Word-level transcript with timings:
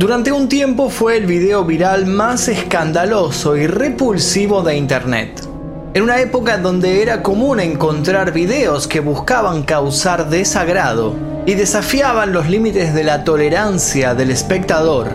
Durante 0.00 0.32
un 0.32 0.48
tiempo 0.48 0.88
fue 0.88 1.18
el 1.18 1.26
video 1.26 1.62
viral 1.66 2.06
más 2.06 2.48
escandaloso 2.48 3.54
y 3.54 3.66
repulsivo 3.66 4.62
de 4.62 4.74
Internet. 4.74 5.46
En 5.92 6.04
una 6.04 6.22
época 6.22 6.56
donde 6.56 7.02
era 7.02 7.22
común 7.22 7.60
encontrar 7.60 8.32
videos 8.32 8.88
que 8.88 9.00
buscaban 9.00 9.62
causar 9.62 10.30
desagrado 10.30 11.14
y 11.44 11.52
desafiaban 11.52 12.32
los 12.32 12.48
límites 12.48 12.94
de 12.94 13.04
la 13.04 13.24
tolerancia 13.24 14.14
del 14.14 14.30
espectador. 14.30 15.08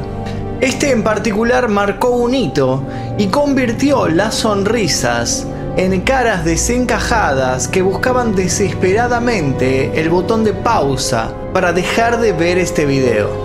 Este 0.61 0.91
en 0.91 1.02
particular 1.02 1.67
marcó 1.67 2.11
un 2.11 2.36
hito 2.36 2.83
y 3.17 3.25
convirtió 3.29 4.07
las 4.07 4.36
sonrisas 4.36 5.47
en 5.77 5.99
caras 6.02 6.46
desencajadas 6.46 7.68
que 7.68 7.82
buscaban 7.82 8.36
desesperadamente 8.36 9.99
el 9.99 10.11
botón 10.11 10.43
de 10.43 10.54
pausa 10.54 11.33
para 11.55 11.74
dejar 11.74 12.19
de 12.19 12.33
ver 12.33 12.60
este 12.60 12.86
video 12.86 13.44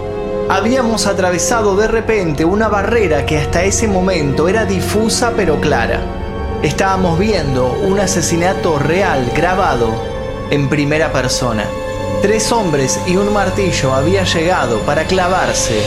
habíamos 0.50 1.06
atravesado 1.06 1.76
de 1.76 1.86
repente 1.86 2.44
una 2.44 2.66
barrera 2.66 3.24
que 3.24 3.38
hasta 3.38 3.62
ese 3.62 3.86
momento 3.86 4.48
era 4.48 4.64
difusa 4.64 5.32
pero 5.36 5.60
clara. 5.60 6.00
Estábamos 6.64 7.20
viendo 7.20 7.72
un 7.72 8.00
asesinato 8.00 8.76
real 8.80 9.30
grabado 9.34 9.94
en 10.50 10.68
primera 10.68 11.12
persona. 11.12 11.66
Tres 12.20 12.50
hombres 12.50 12.98
y 13.06 13.14
un 13.14 13.32
martillo 13.32 13.94
había 13.94 14.24
llegado 14.24 14.80
para 14.80 15.04
clavarse 15.04 15.80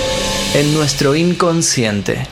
en 0.54 0.74
nuestro 0.74 1.14
inconsciente. 1.14 2.26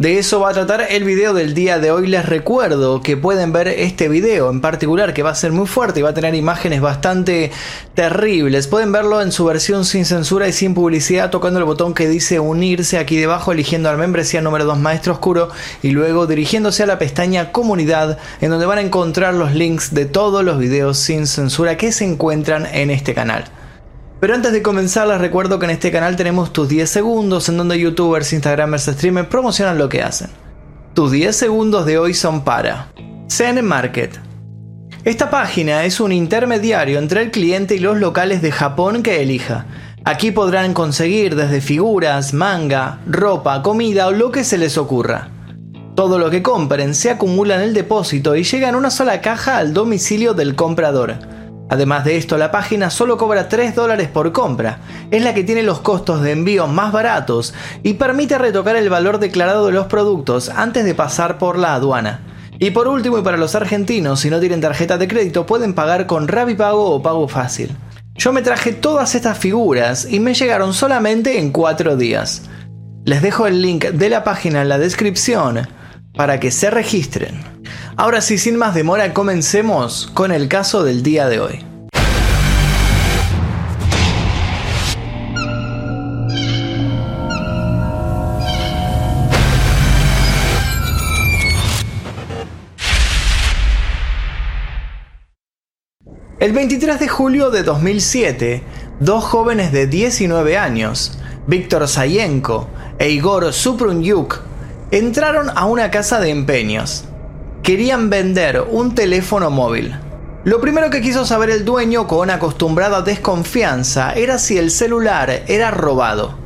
De 0.00 0.18
eso 0.18 0.40
va 0.40 0.48
a 0.48 0.54
tratar 0.54 0.86
el 0.88 1.04
video 1.04 1.34
del 1.34 1.52
día 1.52 1.78
de 1.78 1.90
hoy. 1.90 2.06
Les 2.06 2.24
recuerdo 2.24 3.02
que 3.02 3.18
pueden 3.18 3.52
ver 3.52 3.68
este 3.68 4.08
video 4.08 4.48
en 4.48 4.62
particular 4.62 5.12
que 5.12 5.22
va 5.22 5.28
a 5.28 5.34
ser 5.34 5.52
muy 5.52 5.66
fuerte 5.66 6.00
y 6.00 6.02
va 6.02 6.08
a 6.08 6.14
tener 6.14 6.34
imágenes 6.34 6.80
bastante 6.80 7.50
terribles. 7.92 8.66
Pueden 8.66 8.92
verlo 8.92 9.20
en 9.20 9.30
su 9.30 9.44
versión 9.44 9.84
sin 9.84 10.06
censura 10.06 10.48
y 10.48 10.54
sin 10.54 10.72
publicidad 10.72 11.28
tocando 11.28 11.58
el 11.58 11.66
botón 11.66 11.92
que 11.92 12.08
dice 12.08 12.40
unirse 12.40 12.96
aquí 12.96 13.18
debajo, 13.18 13.52
eligiendo 13.52 13.90
al 13.90 13.98
membresía 13.98 14.40
número 14.40 14.64
2 14.64 14.78
Maestro 14.78 15.12
Oscuro 15.12 15.50
y 15.82 15.90
luego 15.90 16.26
dirigiéndose 16.26 16.82
a 16.82 16.86
la 16.86 16.98
pestaña 16.98 17.52
comunidad 17.52 18.16
en 18.40 18.48
donde 18.48 18.64
van 18.64 18.78
a 18.78 18.80
encontrar 18.80 19.34
los 19.34 19.52
links 19.52 19.92
de 19.92 20.06
todos 20.06 20.42
los 20.42 20.58
videos 20.58 20.96
sin 20.96 21.26
censura 21.26 21.76
que 21.76 21.92
se 21.92 22.06
encuentran 22.06 22.64
en 22.64 22.88
este 22.88 23.12
canal. 23.12 23.44
Pero 24.20 24.34
antes 24.34 24.52
de 24.52 24.62
comenzar 24.62 25.08
les 25.08 25.18
recuerdo 25.18 25.58
que 25.58 25.64
en 25.64 25.70
este 25.70 25.90
canal 25.90 26.14
tenemos 26.14 26.52
tus 26.52 26.68
10 26.68 26.88
segundos 26.88 27.48
en 27.48 27.56
donde 27.56 27.80
youtubers, 27.80 28.34
instagramers, 28.34 28.84
streamers 28.84 29.28
promocionan 29.28 29.78
lo 29.78 29.88
que 29.88 30.02
hacen. 30.02 30.28
Tus 30.92 31.10
10 31.10 31.34
segundos 31.34 31.86
de 31.86 31.98
hoy 31.98 32.12
son 32.12 32.44
para 32.44 32.92
Zen 33.30 33.64
Market. 33.64 34.18
Esta 35.04 35.30
página 35.30 35.86
es 35.86 36.00
un 36.00 36.12
intermediario 36.12 36.98
entre 36.98 37.22
el 37.22 37.30
cliente 37.30 37.76
y 37.76 37.78
los 37.78 37.98
locales 37.98 38.42
de 38.42 38.52
Japón 38.52 39.02
que 39.02 39.22
elija. 39.22 39.64
Aquí 40.04 40.30
podrán 40.30 40.74
conseguir 40.74 41.34
desde 41.34 41.62
figuras, 41.62 42.34
manga, 42.34 42.98
ropa, 43.06 43.62
comida 43.62 44.08
o 44.08 44.12
lo 44.12 44.30
que 44.30 44.44
se 44.44 44.58
les 44.58 44.76
ocurra. 44.76 45.30
Todo 45.94 46.18
lo 46.18 46.28
que 46.28 46.42
compren 46.42 46.94
se 46.94 47.10
acumula 47.10 47.54
en 47.56 47.62
el 47.62 47.72
depósito 47.74 48.36
y 48.36 48.44
llega 48.44 48.68
en 48.68 48.74
una 48.74 48.90
sola 48.90 49.22
caja 49.22 49.56
al 49.56 49.72
domicilio 49.72 50.34
del 50.34 50.54
comprador. 50.54 51.39
Además 51.70 52.04
de 52.04 52.16
esto, 52.16 52.36
la 52.36 52.50
página 52.50 52.90
solo 52.90 53.16
cobra 53.16 53.48
3 53.48 53.76
dólares 53.76 54.08
por 54.08 54.32
compra, 54.32 54.80
es 55.12 55.22
la 55.22 55.34
que 55.34 55.44
tiene 55.44 55.62
los 55.62 55.78
costos 55.80 56.20
de 56.20 56.32
envío 56.32 56.66
más 56.66 56.90
baratos 56.90 57.54
y 57.84 57.94
permite 57.94 58.36
retocar 58.38 58.74
el 58.74 58.90
valor 58.90 59.20
declarado 59.20 59.66
de 59.66 59.72
los 59.72 59.86
productos 59.86 60.48
antes 60.48 60.84
de 60.84 60.96
pasar 60.96 61.38
por 61.38 61.56
la 61.56 61.74
aduana. 61.74 62.22
Y 62.58 62.72
por 62.72 62.88
último, 62.88 63.18
y 63.18 63.22
para 63.22 63.36
los 63.36 63.54
argentinos, 63.54 64.18
si 64.18 64.30
no 64.30 64.40
tienen 64.40 64.60
tarjeta 64.60 64.98
de 64.98 65.06
crédito, 65.06 65.46
pueden 65.46 65.72
pagar 65.72 66.06
con 66.06 66.26
Pago 66.26 66.90
o 66.90 67.02
Pago 67.02 67.28
Fácil. 67.28 67.70
Yo 68.16 68.32
me 68.32 68.42
traje 68.42 68.72
todas 68.72 69.14
estas 69.14 69.38
figuras 69.38 70.08
y 70.10 70.18
me 70.18 70.34
llegaron 70.34 70.74
solamente 70.74 71.38
en 71.38 71.52
4 71.52 71.96
días. 71.96 72.42
Les 73.04 73.22
dejo 73.22 73.46
el 73.46 73.62
link 73.62 73.84
de 73.84 74.10
la 74.10 74.24
página 74.24 74.60
en 74.60 74.68
la 74.68 74.78
descripción 74.78 75.68
para 76.14 76.40
que 76.40 76.50
se 76.50 76.68
registren. 76.68 77.40
Ahora 77.96 78.20
sí, 78.20 78.38
sin 78.38 78.56
más 78.56 78.74
demora, 78.74 79.14
comencemos 79.14 80.10
con 80.12 80.32
el 80.32 80.48
caso 80.48 80.84
del 80.84 81.02
día 81.02 81.28
de 81.28 81.40
hoy. 81.40 81.69
El 96.40 96.52
23 96.52 96.98
de 96.98 97.06
julio 97.06 97.50
de 97.50 97.62
2007, 97.62 98.62
dos 98.98 99.24
jóvenes 99.24 99.72
de 99.72 99.86
19 99.86 100.56
años, 100.56 101.18
Víctor 101.46 101.86
Sayenko 101.86 102.66
e 102.98 103.10
Igor 103.10 103.52
Suprunyuk, 103.52 104.40
entraron 104.90 105.50
a 105.54 105.66
una 105.66 105.90
casa 105.90 106.18
de 106.18 106.30
empeños 106.30 107.04
querían 107.62 108.08
vender 108.08 108.64
un 108.70 108.94
teléfono 108.94 109.50
móvil. 109.50 109.94
Lo 110.44 110.60
primero 110.60 110.88
que 110.88 111.02
quiso 111.02 111.26
saber 111.26 111.50
el 111.50 111.64
dueño 111.64 112.06
con 112.06 112.30
acostumbrada 112.30 113.02
desconfianza 113.02 114.14
era 114.14 114.38
si 114.38 114.56
el 114.56 114.70
celular 114.70 115.42
era 115.46 115.70
robado. 115.70 116.38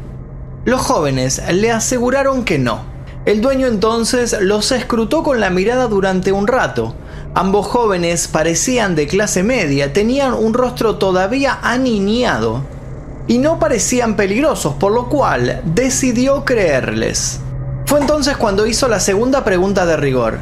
Los 0.65 0.81
jóvenes 0.81 1.41
le 1.53 1.71
aseguraron 1.71 2.45
que 2.45 2.59
no. 2.59 2.83
El 3.27 3.41
dueño 3.41 3.69
entonces 3.69 4.37
los 4.41 4.73
escrutó 4.73 5.23
con 5.23 5.39
la 5.39 5.51
mirada 5.51 5.87
durante 5.87 6.33
un 6.33 6.47
rato. 6.47 6.97
Ambos 7.37 7.67
jóvenes 7.67 8.29
parecían 8.29 8.95
de 8.95 9.09
clase 9.09 9.43
media, 9.43 9.93
tenían 9.93 10.35
un 10.35 10.55
rostro 10.55 10.99
todavía 10.99 11.59
aniñado 11.63 12.63
y 13.27 13.39
no 13.39 13.59
parecían 13.59 14.15
peligrosos, 14.15 14.75
por 14.75 14.93
lo 14.93 15.09
cual 15.09 15.61
decidió 15.65 16.45
creerles. 16.45 17.41
Fue 17.87 17.99
entonces 17.99 18.37
cuando 18.37 18.67
hizo 18.67 18.87
la 18.87 19.01
segunda 19.01 19.43
pregunta 19.43 19.85
de 19.85 19.97
rigor. 19.97 20.39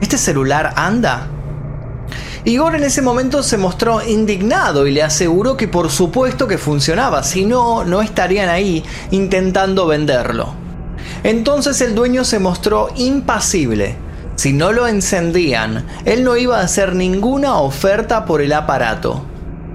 ¿Este 0.00 0.16
celular 0.16 0.74
anda? 0.76 1.26
Igor 2.44 2.76
en 2.76 2.84
ese 2.84 3.02
momento 3.02 3.42
se 3.42 3.58
mostró 3.58 4.00
indignado 4.06 4.86
y 4.86 4.92
le 4.92 5.02
aseguró 5.02 5.56
que 5.56 5.66
por 5.66 5.90
supuesto 5.90 6.46
que 6.46 6.56
funcionaba, 6.56 7.24
si 7.24 7.44
no, 7.46 7.84
no 7.84 8.00
estarían 8.00 8.48
ahí 8.48 8.84
intentando 9.10 9.88
venderlo. 9.88 10.54
Entonces 11.24 11.80
el 11.80 11.96
dueño 11.96 12.22
se 12.22 12.38
mostró 12.38 12.90
impasible. 12.94 13.96
Si 14.38 14.52
no 14.52 14.70
lo 14.70 14.86
encendían, 14.86 15.84
él 16.04 16.22
no 16.22 16.36
iba 16.36 16.60
a 16.60 16.62
hacer 16.62 16.94
ninguna 16.94 17.56
oferta 17.56 18.24
por 18.24 18.40
el 18.40 18.52
aparato. 18.52 19.24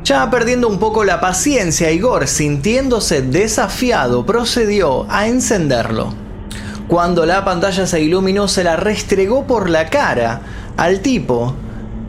Ya 0.06 0.30
perdiendo 0.30 0.70
un 0.70 0.80
poco 0.80 1.04
la 1.04 1.20
paciencia, 1.20 1.92
Igor, 1.92 2.30
sintiéndose 2.30 3.24
desafiado, 3.24 4.26
procedió 4.26 5.06
a 5.12 5.28
encenderlo. 5.28 6.14
Cuando 6.88 7.26
la 7.26 7.44
pantalla 7.44 7.86
se 7.86 8.02
iluminó, 8.02 8.48
se 8.48 8.64
la 8.64 8.78
restregó 8.78 9.46
por 9.46 9.70
la 9.70 9.90
cara 9.90 10.40
al 10.78 11.02
tipo, 11.02 11.54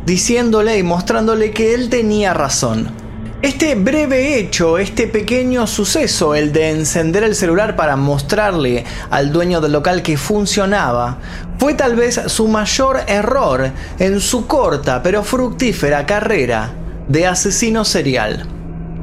diciéndole 0.07 0.79
y 0.79 0.85
mostrándole 0.85 1.51
que 1.51 1.75
él 1.75 1.89
tenía 1.89 2.35
razón. 2.35 3.04
Este 3.45 3.75
breve 3.75 4.39
hecho, 4.39 4.79
este 4.79 5.07
pequeño 5.07 5.67
suceso, 5.67 6.35
el 6.35 6.51
de 6.51 6.71
encender 6.71 7.25
el 7.25 7.35
celular 7.35 7.77
para 7.77 7.95
mostrarle 7.95 8.87
al 9.11 9.33
dueño 9.33 9.61
del 9.61 9.73
local 9.73 10.01
que 10.01 10.17
funcionaba, 10.17 11.19
fue 11.59 11.75
tal 11.75 11.95
vez 11.95 12.19
su 12.29 12.49
mayor 12.49 13.01
error 13.07 13.71
en 13.99 14.21
su 14.21 14.47
corta 14.47 15.03
pero 15.03 15.23
fructífera 15.23 16.07
carrera 16.07 16.73
de 17.07 17.27
asesino 17.27 17.85
serial. 17.85 18.47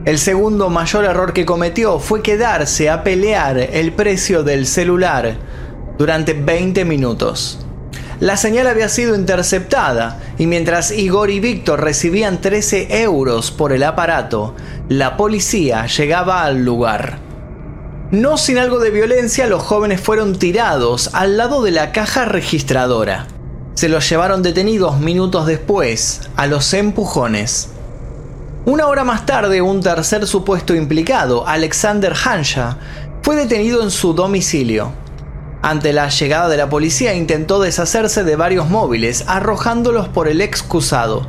El 0.05 0.17
segundo 0.17 0.71
mayor 0.71 1.05
error 1.05 1.33
que 1.33 1.45
cometió 1.45 1.99
fue 1.99 2.23
quedarse 2.23 2.89
a 2.89 3.03
pelear 3.03 3.59
el 3.59 3.93
precio 3.93 4.41
del 4.41 4.65
celular 4.65 5.35
durante 5.99 6.33
20 6.33 6.83
minutos. 6.83 7.59
La 8.21 8.37
señal 8.37 8.67
había 8.67 8.87
sido 8.87 9.15
interceptada 9.15 10.19
y 10.37 10.45
mientras 10.45 10.91
Igor 10.91 11.31
y 11.31 11.39
Víctor 11.39 11.81
recibían 11.81 12.39
13 12.39 13.01
euros 13.01 13.49
por 13.49 13.73
el 13.73 13.81
aparato, 13.81 14.55
la 14.89 15.17
policía 15.17 15.87
llegaba 15.87 16.43
al 16.43 16.63
lugar. 16.63 17.17
No 18.11 18.37
sin 18.37 18.59
algo 18.59 18.77
de 18.77 18.91
violencia, 18.91 19.47
los 19.47 19.63
jóvenes 19.63 20.01
fueron 20.01 20.37
tirados 20.37 21.09
al 21.13 21.35
lado 21.35 21.63
de 21.63 21.71
la 21.71 21.91
caja 21.91 22.25
registradora. 22.25 23.25
Se 23.73 23.89
los 23.89 24.07
llevaron 24.07 24.43
detenidos 24.43 24.99
minutos 24.99 25.47
después, 25.47 26.21
a 26.35 26.45
los 26.45 26.75
empujones. 26.75 27.69
Una 28.65 28.85
hora 28.85 29.03
más 29.03 29.25
tarde, 29.25 29.63
un 29.63 29.81
tercer 29.81 30.27
supuesto 30.27 30.75
implicado, 30.75 31.47
Alexander 31.47 32.13
Hansha, 32.13 32.77
fue 33.23 33.35
detenido 33.35 33.81
en 33.81 33.89
su 33.89 34.13
domicilio. 34.13 35.00
Ante 35.63 35.93
la 35.93 36.09
llegada 36.09 36.49
de 36.49 36.57
la 36.57 36.69
policía 36.69 37.13
intentó 37.13 37.59
deshacerse 37.59 38.23
de 38.23 38.35
varios 38.35 38.67
móviles, 38.67 39.23
arrojándolos 39.27 40.07
por 40.07 40.27
el 40.27 40.41
excusado. 40.41 41.27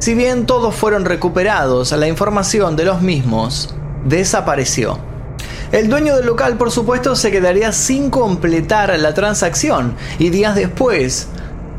Si 0.00 0.14
bien 0.14 0.46
todos 0.46 0.74
fueron 0.74 1.04
recuperados, 1.04 1.92
la 1.92 2.08
información 2.08 2.74
de 2.74 2.84
los 2.84 3.00
mismos 3.00 3.72
desapareció. 4.04 4.98
El 5.70 5.88
dueño 5.88 6.16
del 6.16 6.26
local, 6.26 6.56
por 6.56 6.72
supuesto, 6.72 7.14
se 7.14 7.30
quedaría 7.30 7.70
sin 7.70 8.10
completar 8.10 8.98
la 8.98 9.14
transacción 9.14 9.94
y 10.18 10.30
días 10.30 10.56
después 10.56 11.28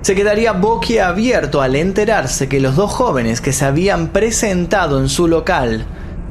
se 0.01 0.15
quedaría 0.15 0.53
boquiabierto 0.53 1.61
al 1.61 1.75
enterarse 1.75 2.47
que 2.47 2.61
los 2.61 2.77
dos 2.77 2.91
jóvenes 2.91 3.41
que 3.41 3.51
se 3.51 3.65
habían 3.65 4.07
presentado 4.07 4.99
en 4.99 5.09
su 5.09 5.27
local 5.27 5.85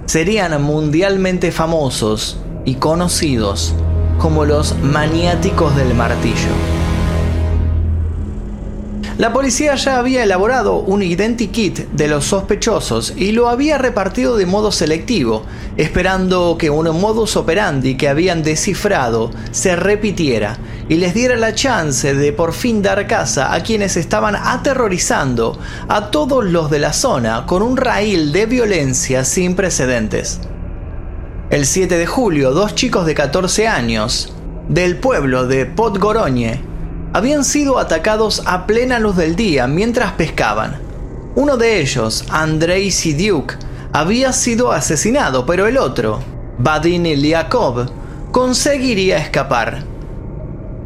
serían 0.07 0.61
mundialmente 0.63 1.53
famosos 1.53 2.39
y 2.65 2.77
conocidos 2.77 3.75
como 4.21 4.45
los 4.45 4.77
maniáticos 4.83 5.75
del 5.75 5.95
martillo. 5.95 6.51
La 9.17 9.33
policía 9.33 9.75
ya 9.75 9.99
había 9.99 10.23
elaborado 10.23 10.77
un 10.77 11.03
identikit 11.03 11.91
de 11.91 12.09
los 12.09 12.25
sospechosos 12.25 13.15
y 13.17 13.33
lo 13.33 13.49
había 13.49 13.77
repartido 13.77 14.37
de 14.37 14.47
modo 14.47 14.73
selectivo, 14.73 15.45
esperando 15.77 16.57
que 16.59 16.71
un 16.71 16.87
modus 17.01 17.37
operandi 17.37 17.97
que 17.97 18.09
habían 18.09 18.43
descifrado 18.43 19.31
se 19.51 19.77
repitiera 19.77 20.59
y 20.89 20.97
les 20.97 21.13
diera 21.13 21.37
la 21.37 21.55
chance 21.55 22.15
de 22.15 22.33
por 22.33 22.53
fin 22.53 22.83
dar 22.83 23.07
caza 23.07 23.55
a 23.55 23.63
quienes 23.63 23.97
estaban 23.97 24.37
aterrorizando 24.37 25.59
a 25.89 26.11
todos 26.11 26.45
los 26.45 26.71
de 26.71 26.79
la 26.79 26.93
zona 26.93 27.47
con 27.47 27.63
un 27.63 27.77
raíl 27.77 28.33
de 28.33 28.47
violencia 28.47 29.25
sin 29.25 29.55
precedentes. 29.55 30.41
El 31.51 31.67
7 31.67 31.99
de 31.99 32.07
julio, 32.07 32.53
dos 32.53 32.77
chicos 32.77 33.07
de 33.07 33.15
14 33.17 33.67
años 33.67 34.33
del 34.69 34.99
pueblo 34.99 35.49
de 35.49 35.67
Podgoroñe 35.67 36.63
habían 37.13 37.43
sido 37.43 37.81
atacados 37.81 38.45
a 38.47 38.69
plena 38.69 39.01
luz 39.01 39.17
del 39.17 39.35
día 39.35 39.67
mientras 39.67 40.13
pescaban. 40.13 40.81
Uno 41.35 41.57
de 41.57 41.81
ellos, 41.81 42.25
Andrei 42.31 42.93
Sidiuk, 42.93 43.55
había 43.93 44.33
sido 44.33 44.71
asesinado, 44.71 45.45
pero 45.45 45.67
el 45.67 45.77
otro, 45.77 46.21
Vadim 46.59 47.03
Liakov, 47.03 47.91
conseguiría 48.31 49.19
escapar. 49.19 49.83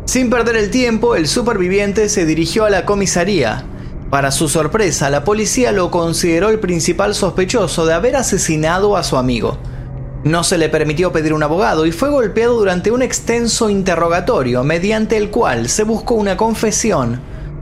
Sin 0.06 0.31
perder 0.31 0.56
el 0.56 0.70
tiempo, 0.70 1.14
el 1.14 1.28
superviviente 1.28 2.08
se 2.08 2.25
dirigió 2.25 2.64
a 2.64 2.70
la 2.70 2.87
comisaría. 2.87 3.67
Para 4.08 4.31
su 4.31 4.49
sorpresa, 4.49 5.10
la 5.10 5.25
policía 5.25 5.72
lo 5.72 5.90
consideró 5.90 6.49
el 6.49 6.58
principal 6.58 7.14
sospechoso 7.14 7.84
de 7.84 7.93
haber 7.93 8.17
asesinado 8.17 8.96
a 8.96 9.02
su 9.02 9.19
amigo. 9.19 9.58
No 10.24 10.42
se 10.42 10.56
le 10.56 10.70
permitió 10.70 11.12
pedir 11.12 11.34
un 11.34 11.42
abogado 11.42 11.84
y 11.84 11.92
fue 11.92 12.08
golpeado 12.08 12.56
durante 12.56 12.90
un 12.90 13.02
extenso 13.02 13.68
interrogatorio 13.68 14.64
mediante 14.64 15.18
el 15.18 15.30
cual 15.30 15.68
se 15.68 15.84
buscó 15.84 16.14
una 16.14 16.38
confesión 16.38 17.20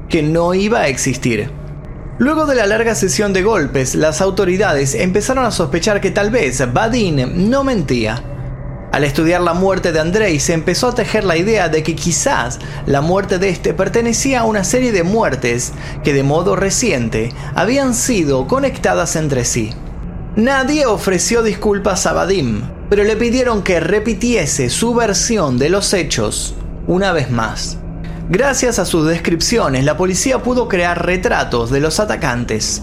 que 0.09 0.23
no 0.23 0.55
iba 0.55 0.83
a 0.83 0.87
existir. 0.87 1.51
Luego 2.19 2.47
de 2.47 2.55
la 2.55 2.67
larga 2.67 2.95
sesión 2.95 3.33
de 3.33 3.43
golpes, 3.43 3.97
las 3.97 4.21
autoridades 4.21 4.95
empezaron 4.95 5.45
a 5.45 5.51
sospechar 5.51 6.01
que 6.01 6.13
tal 6.13 6.31
vez 6.31 6.73
Badin 6.73 7.51
no 7.51 7.65
mentía. 7.65 8.23
Al 8.93 9.03
estudiar 9.03 9.41
la 9.41 9.55
muerte 9.55 9.91
de 9.91 9.99
Andrei 9.99 10.39
se 10.39 10.53
empezó 10.53 10.89
a 10.89 10.95
tejer 10.95 11.25
la 11.25 11.37
idea 11.37 11.69
de 11.69 11.83
que 11.83 11.97
quizás 11.97 12.61
la 12.87 13.01
muerte 13.01 13.41
de 13.41 13.49
este 13.49 13.75
pertenecía 13.75 14.41
a 14.41 14.45
una 14.45 14.63
serie 14.63 14.93
de 14.93 15.03
muertes 15.03 15.73
que 16.05 16.13
de 16.13 16.23
modo 16.23 16.55
reciente 16.55 17.33
habían 17.57 17.93
sido 17.93 18.47
conectadas 18.47 19.17
entre 19.17 19.45
sí. 19.45 19.73
Nadie 20.37 20.87
ofreció 20.87 21.43
disculpas 21.43 22.07
a 22.07 22.15
Vadim, 22.15 22.63
pero 22.89 23.05
le 23.05 23.17
pidieron 23.17 23.63
que 23.63 23.81
repitiese 23.81 24.71
su 24.71 24.95
versión 24.95 25.59
de 25.59 25.69
los 25.69 25.93
hechos 25.93 26.55
una 26.87 27.13
vez 27.13 27.31
más. 27.31 27.77
Gracias 28.31 28.79
a 28.79 28.87
sus 28.87 29.07
descripciones, 29.07 29.85
la 29.85 29.99
policía 29.99 30.43
pudo 30.43 30.69
crear 30.69 31.05
retratos 31.05 31.71
de 31.71 31.81
los 31.81 32.01
atacantes. 32.01 32.83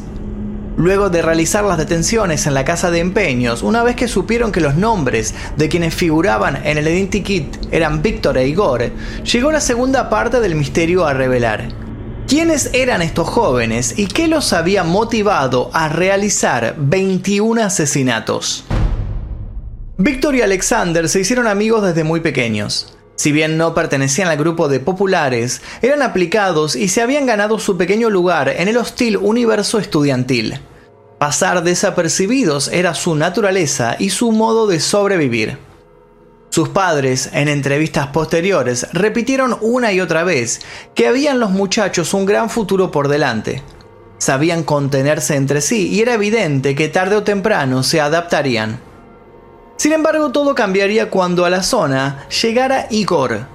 Luego 0.78 1.10
de 1.10 1.24
realizar 1.24 1.64
las 1.64 1.80
detenciones 1.80 2.46
en 2.46 2.54
la 2.54 2.66
casa 2.66 2.92
de 2.92 3.00
empeños, 3.00 3.64
una 3.64 3.82
vez 3.82 3.96
que 3.96 4.08
supieron 4.08 4.52
que 4.52 4.62
los 4.62 4.76
nombres 4.76 5.34
de 5.58 5.70
quienes 5.70 5.96
figuraban 5.96 6.64
en 6.64 6.78
el 6.78 6.88
identikit 6.88 7.58
eran 7.72 8.04
Víctor 8.04 8.38
e 8.38 8.48
Igor, 8.48 8.92
llegó 9.24 9.52
la 9.52 9.60
segunda 9.60 10.08
parte 10.08 10.40
del 10.40 10.54
misterio 10.54 11.04
a 11.04 11.16
revelar. 11.16 11.89
¿Quiénes 12.30 12.70
eran 12.74 13.02
estos 13.02 13.28
jóvenes 13.28 13.98
y 13.98 14.06
qué 14.06 14.28
los 14.28 14.54
había 14.54 14.84
motivado 14.84 15.72
a 15.74 15.90
realizar 15.90 16.76
21 16.78 17.64
asesinatos? 17.64 18.66
Víctor 19.98 20.36
y 20.36 20.44
Alexander 20.44 21.10
se 21.10 21.22
hicieron 21.22 21.48
amigos 21.48 21.82
desde 21.82 22.04
muy 22.04 22.20
pequeños. 22.20 22.96
Si 23.16 23.32
bien 23.32 23.58
no 23.58 23.74
pertenecían 23.74 24.28
al 24.28 24.38
grupo 24.38 24.68
de 24.68 24.80
populares, 24.80 25.64
eran 25.82 26.04
aplicados 26.04 26.76
y 26.76 26.90
se 26.90 27.02
habían 27.02 27.26
ganado 27.26 27.58
su 27.58 27.78
pequeño 27.78 28.12
lugar 28.12 28.48
en 28.48 28.68
el 28.68 28.78
hostil 28.78 29.18
universo 29.18 29.80
estudiantil. 29.80 30.60
Pasar 31.18 31.64
desapercibidos 31.64 32.68
era 32.68 32.94
su 32.94 33.16
naturaleza 33.16 33.96
y 33.98 34.12
su 34.12 34.32
modo 34.32 34.68
de 34.68 34.80
sobrevivir. 34.80 35.69
Sus 36.50 36.70
padres, 36.70 37.30
en 37.34 37.48
entrevistas 37.48 38.08
posteriores, 38.08 38.88
repitieron 38.92 39.58
una 39.62 39.94
y 39.94 40.02
otra 40.02 40.24
vez 40.24 40.62
que 40.96 41.08
habían 41.08 41.40
los 41.40 41.52
muchachos 41.52 42.14
un 42.14 42.26
gran 42.26 42.50
futuro 42.50 42.90
por 42.90 43.08
delante. 43.08 43.64
Sabían 44.18 44.64
contenerse 44.64 45.36
entre 45.36 45.62
sí 45.62 45.90
y 45.90 46.02
era 46.02 46.16
evidente 46.16 46.76
que 46.76 46.90
tarde 46.90 47.16
o 47.16 47.24
temprano 47.24 47.84
se 47.84 48.02
adaptarían. 48.02 48.80
Sin 49.78 49.94
embargo, 49.94 50.32
todo 50.32 50.56
cambiaría 50.56 51.10
cuando 51.10 51.46
a 51.46 51.50
la 51.50 51.64
zona 51.64 52.28
llegara 52.42 52.88
Igor, 52.90 53.46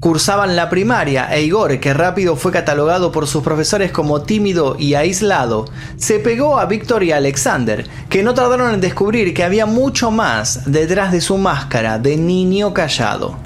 cursaban 0.00 0.56
la 0.56 0.70
primaria 0.70 1.28
e 1.30 1.42
Igor, 1.42 1.78
que 1.78 1.92
rápido 1.92 2.34
fue 2.34 2.50
catalogado 2.50 3.12
por 3.12 3.26
sus 3.26 3.42
profesores 3.42 3.92
como 3.92 4.22
tímido 4.22 4.76
y 4.78 4.94
aislado, 4.94 5.66
se 5.96 6.18
pegó 6.18 6.58
a 6.58 6.64
Víctor 6.64 7.04
y 7.04 7.12
Alexander, 7.12 7.86
que 8.08 8.22
no 8.22 8.32
tardaron 8.32 8.72
en 8.72 8.80
descubrir 8.80 9.34
que 9.34 9.44
había 9.44 9.66
mucho 9.66 10.10
más 10.10 10.72
detrás 10.72 11.12
de 11.12 11.20
su 11.20 11.36
máscara 11.36 11.98
de 11.98 12.16
niño 12.16 12.72
callado. 12.72 13.36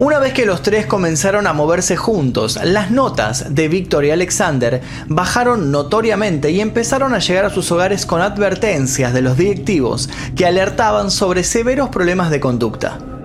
Una 0.00 0.20
vez 0.20 0.32
que 0.32 0.46
los 0.46 0.62
tres 0.62 0.86
comenzaron 0.86 1.48
a 1.48 1.52
moverse 1.52 1.96
juntos, 1.96 2.60
las 2.62 2.92
notas 2.92 3.52
de 3.56 3.66
Víctor 3.66 4.04
y 4.04 4.12
Alexander 4.12 4.80
bajaron 5.08 5.72
notoriamente 5.72 6.52
y 6.52 6.60
empezaron 6.60 7.12
a 7.14 7.18
llegar 7.18 7.46
a 7.46 7.50
sus 7.50 7.72
hogares 7.72 8.06
con 8.06 8.20
advertencias 8.20 9.12
de 9.12 9.22
los 9.22 9.36
directivos 9.36 10.08
que 10.36 10.46
alertaban 10.46 11.10
sobre 11.10 11.42
severos 11.42 11.88
problemas 11.88 12.30
de 12.30 12.38
conducta. 12.38 13.17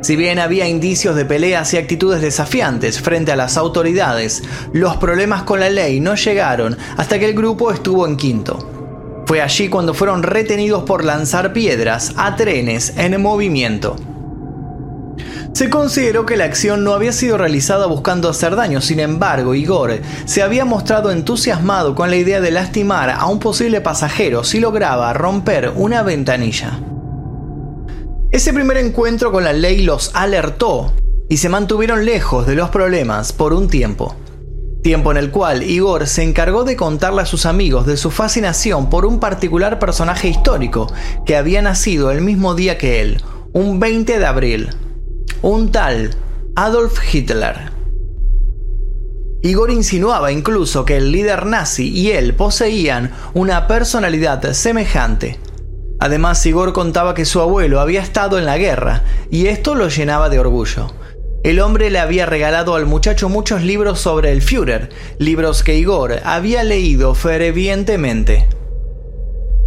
Si 0.00 0.14
bien 0.14 0.38
había 0.38 0.68
indicios 0.68 1.16
de 1.16 1.24
peleas 1.24 1.74
y 1.74 1.76
actitudes 1.76 2.20
desafiantes 2.20 3.00
frente 3.00 3.32
a 3.32 3.36
las 3.36 3.56
autoridades, 3.56 4.42
los 4.72 4.96
problemas 4.96 5.42
con 5.42 5.60
la 5.60 5.70
ley 5.70 6.00
no 6.00 6.14
llegaron 6.14 6.76
hasta 6.96 7.18
que 7.18 7.26
el 7.26 7.34
grupo 7.34 7.72
estuvo 7.72 8.06
en 8.06 8.16
quinto. 8.16 9.24
Fue 9.26 9.42
allí 9.42 9.68
cuando 9.68 9.94
fueron 9.94 10.22
retenidos 10.22 10.84
por 10.84 11.04
lanzar 11.04 11.52
piedras 11.52 12.14
a 12.16 12.36
trenes 12.36 12.94
en 12.96 13.20
movimiento. 13.20 13.96
Se 15.52 15.68
consideró 15.68 16.24
que 16.24 16.36
la 16.36 16.44
acción 16.44 16.84
no 16.84 16.92
había 16.92 17.12
sido 17.12 17.36
realizada 17.36 17.86
buscando 17.86 18.28
hacer 18.28 18.54
daño, 18.54 18.80
sin 18.80 19.00
embargo, 19.00 19.56
Igor 19.56 19.98
se 20.24 20.42
había 20.42 20.64
mostrado 20.64 21.10
entusiasmado 21.10 21.96
con 21.96 22.10
la 22.10 22.16
idea 22.16 22.40
de 22.40 22.52
lastimar 22.52 23.10
a 23.10 23.26
un 23.26 23.40
posible 23.40 23.80
pasajero 23.80 24.44
si 24.44 24.60
lograba 24.60 25.12
romper 25.12 25.72
una 25.74 26.02
ventanilla. 26.02 26.78
Ese 28.30 28.52
primer 28.52 28.76
encuentro 28.76 29.32
con 29.32 29.42
la 29.42 29.54
ley 29.54 29.80
los 29.80 30.10
alertó 30.14 30.92
y 31.30 31.38
se 31.38 31.48
mantuvieron 31.48 32.04
lejos 32.04 32.46
de 32.46 32.56
los 32.56 32.68
problemas 32.68 33.32
por 33.32 33.54
un 33.54 33.68
tiempo. 33.68 34.16
Tiempo 34.82 35.10
en 35.10 35.16
el 35.16 35.30
cual 35.30 35.62
Igor 35.62 36.06
se 36.06 36.24
encargó 36.24 36.64
de 36.64 36.76
contarle 36.76 37.22
a 37.22 37.26
sus 37.26 37.46
amigos 37.46 37.86
de 37.86 37.96
su 37.96 38.10
fascinación 38.10 38.90
por 38.90 39.06
un 39.06 39.18
particular 39.18 39.78
personaje 39.78 40.28
histórico 40.28 40.92
que 41.24 41.36
había 41.36 41.62
nacido 41.62 42.10
el 42.10 42.20
mismo 42.20 42.54
día 42.54 42.76
que 42.76 43.00
él, 43.00 43.22
un 43.54 43.80
20 43.80 44.18
de 44.18 44.26
abril, 44.26 44.68
un 45.40 45.72
tal 45.72 46.10
Adolf 46.54 46.98
Hitler. 47.14 47.72
Igor 49.40 49.70
insinuaba 49.70 50.32
incluso 50.32 50.84
que 50.84 50.98
el 50.98 51.12
líder 51.12 51.46
nazi 51.46 51.88
y 51.88 52.10
él 52.10 52.34
poseían 52.34 53.10
una 53.32 53.66
personalidad 53.66 54.52
semejante, 54.52 55.38
Además, 56.00 56.44
Igor 56.46 56.72
contaba 56.72 57.14
que 57.14 57.24
su 57.24 57.40
abuelo 57.40 57.80
había 57.80 58.00
estado 58.00 58.38
en 58.38 58.46
la 58.46 58.58
guerra, 58.58 59.02
y 59.30 59.46
esto 59.46 59.74
lo 59.74 59.88
llenaba 59.88 60.28
de 60.28 60.38
orgullo. 60.38 60.92
El 61.44 61.60
hombre 61.60 61.90
le 61.90 61.98
había 61.98 62.26
regalado 62.26 62.74
al 62.74 62.86
muchacho 62.86 63.28
muchos 63.28 63.62
libros 63.62 64.00
sobre 64.00 64.32
el 64.32 64.42
Führer, 64.42 64.90
libros 65.18 65.62
que 65.62 65.76
Igor 65.76 66.20
había 66.24 66.64
leído 66.64 67.14
fervientemente. 67.14 68.48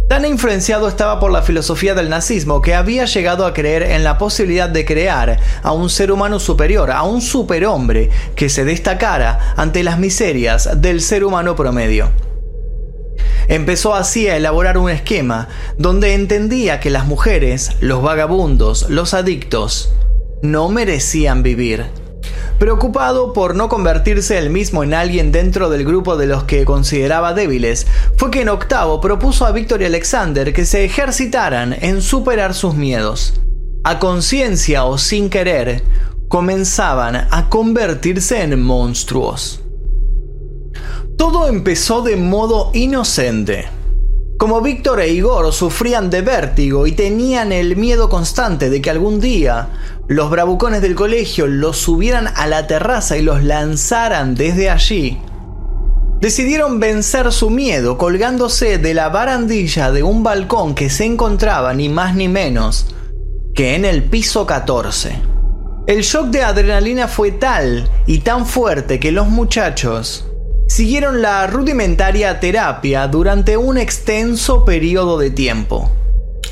Tan 0.08 0.26
influenciado 0.26 0.88
estaba 0.88 1.18
por 1.18 1.32
la 1.32 1.40
filosofía 1.40 1.94
del 1.94 2.10
nazismo 2.10 2.60
que 2.60 2.74
había 2.74 3.06
llegado 3.06 3.46
a 3.46 3.54
creer 3.54 3.82
en 3.82 4.04
la 4.04 4.18
posibilidad 4.18 4.68
de 4.68 4.84
crear 4.84 5.38
a 5.62 5.72
un 5.72 5.88
ser 5.88 6.12
humano 6.12 6.38
superior, 6.38 6.90
a 6.90 7.02
un 7.02 7.22
superhombre 7.22 8.10
que 8.36 8.50
se 8.50 8.66
destacara 8.66 9.54
ante 9.56 9.82
las 9.82 9.98
miserias 9.98 10.82
del 10.82 11.00
ser 11.00 11.24
humano 11.24 11.56
promedio. 11.56 12.10
Empezó 13.48 13.94
así 13.94 14.28
a 14.28 14.36
elaborar 14.36 14.78
un 14.78 14.90
esquema 14.90 15.48
donde 15.78 16.14
entendía 16.14 16.80
que 16.80 16.90
las 16.90 17.06
mujeres, 17.06 17.72
los 17.80 18.02
vagabundos, 18.02 18.88
los 18.88 19.14
adictos, 19.14 19.92
no 20.42 20.68
merecían 20.68 21.42
vivir. 21.42 21.86
Preocupado 22.58 23.32
por 23.32 23.56
no 23.56 23.68
convertirse 23.68 24.38
él 24.38 24.50
mismo 24.50 24.84
en 24.84 24.94
alguien 24.94 25.32
dentro 25.32 25.68
del 25.68 25.84
grupo 25.84 26.16
de 26.16 26.26
los 26.26 26.44
que 26.44 26.64
consideraba 26.64 27.34
débiles, 27.34 27.86
fue 28.16 28.30
que 28.30 28.42
en 28.42 28.48
octavo 28.48 29.00
propuso 29.00 29.46
a 29.46 29.52
Víctor 29.52 29.82
y 29.82 29.86
Alexander 29.86 30.52
que 30.52 30.64
se 30.64 30.84
ejercitaran 30.84 31.76
en 31.80 32.02
superar 32.02 32.54
sus 32.54 32.74
miedos. 32.74 33.34
A 33.82 33.98
conciencia 33.98 34.84
o 34.84 34.96
sin 34.96 35.28
querer, 35.28 35.82
comenzaban 36.28 37.26
a 37.30 37.48
convertirse 37.48 38.42
en 38.42 38.62
monstruos. 38.62 39.61
Todo 41.22 41.46
empezó 41.46 42.02
de 42.02 42.16
modo 42.16 42.72
inocente. 42.74 43.66
Como 44.38 44.60
Víctor 44.60 45.00
e 45.00 45.12
Igor 45.12 45.52
sufrían 45.52 46.10
de 46.10 46.20
vértigo 46.20 46.84
y 46.88 46.92
tenían 46.96 47.52
el 47.52 47.76
miedo 47.76 48.08
constante 48.08 48.70
de 48.70 48.82
que 48.82 48.90
algún 48.90 49.20
día 49.20 49.68
los 50.08 50.30
bravucones 50.30 50.82
del 50.82 50.96
colegio 50.96 51.46
los 51.46 51.76
subieran 51.76 52.26
a 52.34 52.48
la 52.48 52.66
terraza 52.66 53.16
y 53.16 53.22
los 53.22 53.44
lanzaran 53.44 54.34
desde 54.34 54.68
allí, 54.68 55.20
decidieron 56.20 56.80
vencer 56.80 57.30
su 57.30 57.50
miedo 57.50 57.98
colgándose 57.98 58.78
de 58.78 58.92
la 58.92 59.08
barandilla 59.08 59.92
de 59.92 60.02
un 60.02 60.24
balcón 60.24 60.74
que 60.74 60.90
se 60.90 61.04
encontraba 61.04 61.72
ni 61.72 61.88
más 61.88 62.16
ni 62.16 62.26
menos 62.26 62.96
que 63.54 63.76
en 63.76 63.84
el 63.84 64.02
piso 64.02 64.44
14. 64.44 65.22
El 65.86 66.02
shock 66.02 66.30
de 66.30 66.42
adrenalina 66.42 67.06
fue 67.06 67.30
tal 67.30 67.88
y 68.08 68.18
tan 68.18 68.44
fuerte 68.44 68.98
que 68.98 69.12
los 69.12 69.28
muchachos 69.28 70.26
siguieron 70.72 71.20
la 71.20 71.46
rudimentaria 71.48 72.40
terapia 72.40 73.06
durante 73.06 73.58
un 73.58 73.76
extenso 73.76 74.64
periodo 74.64 75.18
de 75.18 75.30
tiempo, 75.30 75.90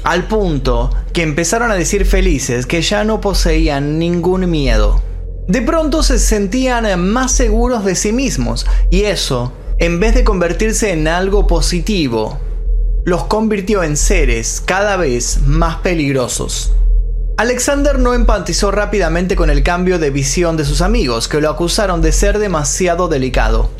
al 0.04 0.28
punto 0.28 0.90
que 1.14 1.22
empezaron 1.22 1.70
a 1.70 1.74
decir 1.74 2.04
felices 2.04 2.66
que 2.66 2.82
ya 2.82 3.02
no 3.02 3.22
poseían 3.22 3.98
ningún 3.98 4.50
miedo. 4.50 5.00
De 5.48 5.62
pronto 5.62 6.02
se 6.02 6.18
sentían 6.18 7.00
más 7.00 7.32
seguros 7.32 7.82
de 7.86 7.94
sí 7.94 8.12
mismos 8.12 8.66
y 8.90 9.04
eso, 9.04 9.54
en 9.78 10.00
vez 10.00 10.14
de 10.14 10.22
convertirse 10.22 10.92
en 10.92 11.08
algo 11.08 11.46
positivo, 11.46 12.38
los 13.06 13.24
convirtió 13.24 13.82
en 13.82 13.96
seres 13.96 14.62
cada 14.62 14.98
vez 14.98 15.38
más 15.46 15.76
peligrosos. 15.76 16.74
Alexander 17.38 17.98
no 17.98 18.12
empatizó 18.12 18.70
rápidamente 18.70 19.34
con 19.34 19.48
el 19.48 19.62
cambio 19.62 19.98
de 19.98 20.10
visión 20.10 20.58
de 20.58 20.66
sus 20.66 20.82
amigos, 20.82 21.26
que 21.26 21.40
lo 21.40 21.48
acusaron 21.48 22.02
de 22.02 22.12
ser 22.12 22.38
demasiado 22.38 23.08
delicado 23.08 23.79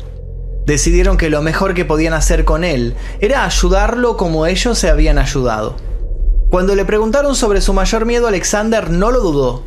decidieron 0.65 1.17
que 1.17 1.29
lo 1.29 1.41
mejor 1.41 1.73
que 1.73 1.85
podían 1.85 2.13
hacer 2.13 2.45
con 2.45 2.63
él 2.63 2.95
era 3.19 3.45
ayudarlo 3.45 4.17
como 4.17 4.45
ellos 4.45 4.77
se 4.77 4.89
habían 4.89 5.17
ayudado. 5.17 5.75
Cuando 6.49 6.75
le 6.75 6.85
preguntaron 6.85 7.35
sobre 7.35 7.61
su 7.61 7.73
mayor 7.73 8.05
miedo, 8.05 8.27
Alexander 8.27 8.89
no 8.89 9.11
lo 9.11 9.21
dudó. 9.21 9.63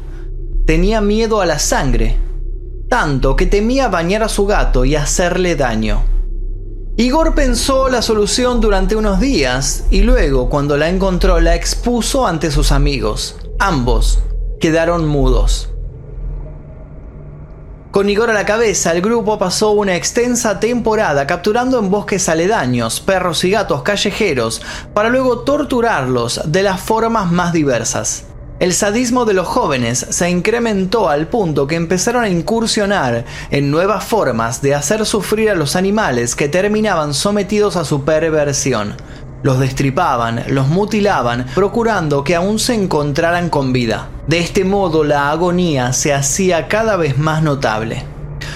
Tenía 0.66 1.00
miedo 1.00 1.40
a 1.40 1.46
la 1.46 1.58
sangre, 1.58 2.18
tanto 2.88 3.36
que 3.36 3.46
temía 3.46 3.88
bañar 3.88 4.22
a 4.22 4.28
su 4.28 4.46
gato 4.46 4.84
y 4.84 4.94
hacerle 4.94 5.56
daño. 5.56 6.04
Igor 6.96 7.34
pensó 7.34 7.88
la 7.88 8.02
solución 8.02 8.60
durante 8.60 8.94
unos 8.94 9.18
días 9.18 9.84
y 9.90 10.02
luego, 10.02 10.48
cuando 10.48 10.76
la 10.76 10.88
encontró, 10.88 11.40
la 11.40 11.56
expuso 11.56 12.26
ante 12.26 12.52
sus 12.52 12.70
amigos. 12.70 13.36
Ambos 13.58 14.20
quedaron 14.60 15.06
mudos. 15.08 15.73
Con 17.94 18.10
Igor 18.10 18.28
a 18.28 18.34
la 18.34 18.44
cabeza, 18.44 18.90
el 18.90 19.00
grupo 19.00 19.38
pasó 19.38 19.70
una 19.70 19.94
extensa 19.94 20.58
temporada 20.58 21.28
capturando 21.28 21.78
en 21.78 21.92
bosques 21.92 22.28
aledaños 22.28 22.98
perros 22.98 23.44
y 23.44 23.52
gatos 23.52 23.84
callejeros 23.84 24.62
para 24.92 25.10
luego 25.10 25.42
torturarlos 25.42 26.40
de 26.44 26.64
las 26.64 26.80
formas 26.80 27.30
más 27.30 27.52
diversas. 27.52 28.24
El 28.58 28.74
sadismo 28.74 29.24
de 29.24 29.34
los 29.34 29.46
jóvenes 29.46 30.06
se 30.10 30.28
incrementó 30.28 31.08
al 31.08 31.28
punto 31.28 31.68
que 31.68 31.76
empezaron 31.76 32.24
a 32.24 32.28
incursionar 32.28 33.26
en 33.52 33.70
nuevas 33.70 34.02
formas 34.02 34.60
de 34.60 34.74
hacer 34.74 35.06
sufrir 35.06 35.50
a 35.50 35.54
los 35.54 35.76
animales 35.76 36.34
que 36.34 36.48
terminaban 36.48 37.14
sometidos 37.14 37.76
a 37.76 37.84
su 37.84 38.04
perversión. 38.04 38.96
Los 39.44 39.58
destripaban, 39.58 40.42
los 40.48 40.68
mutilaban, 40.68 41.44
procurando 41.54 42.24
que 42.24 42.34
aún 42.34 42.58
se 42.58 42.72
encontraran 42.72 43.50
con 43.50 43.74
vida. 43.74 44.08
De 44.26 44.38
este 44.38 44.64
modo 44.64 45.04
la 45.04 45.30
agonía 45.30 45.92
se 45.92 46.14
hacía 46.14 46.66
cada 46.66 46.96
vez 46.96 47.18
más 47.18 47.42
notable. 47.42 48.06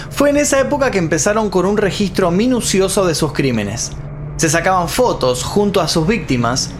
Fue 0.08 0.30
en 0.30 0.38
esa 0.38 0.60
época 0.60 0.90
que 0.90 0.96
empezaron 0.96 1.50
con 1.50 1.66
un 1.66 1.76
registro 1.76 2.30
minucioso 2.30 3.04
de 3.04 3.14
sus 3.14 3.34
crímenes. 3.34 3.92
Se 4.38 4.48
sacaban 4.48 4.88
fotos 4.88 5.44
junto 5.44 5.82
a 5.82 5.88
sus 5.88 6.06
víctimas, 6.06 6.70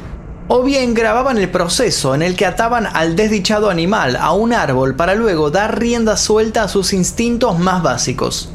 o 0.49 0.63
bien 0.63 0.95
grababan 0.95 1.37
el 1.37 1.51
proceso 1.51 2.15
en 2.15 2.23
el 2.23 2.35
que 2.35 2.47
ataban 2.47 2.87
al 2.87 3.15
desdichado 3.15 3.69
animal 3.69 4.17
a 4.17 4.33
un 4.33 4.55
árbol 4.55 4.95
para 4.97 5.15
luego 5.17 5.51
dar 5.51 5.79
rienda 5.79 6.17
suelta 6.17 6.63
a 6.63 6.69
sus 6.69 6.95
instintos 6.95 7.59
más 7.59 7.83
básicos. 7.83 8.49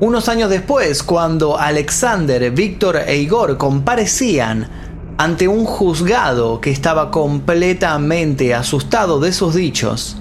Unos 0.00 0.30
años 0.30 0.48
después, 0.48 1.02
cuando 1.02 1.58
Alexander, 1.58 2.50
Víctor 2.50 2.96
e 3.06 3.16
Igor 3.18 3.58
comparecían 3.58 4.93
ante 5.16 5.46
un 5.46 5.64
juzgado 5.64 6.60
que 6.60 6.70
estaba 6.70 7.10
completamente 7.10 8.54
asustado 8.54 9.20
de 9.20 9.32
sus 9.32 9.54
dichos, 9.54 10.16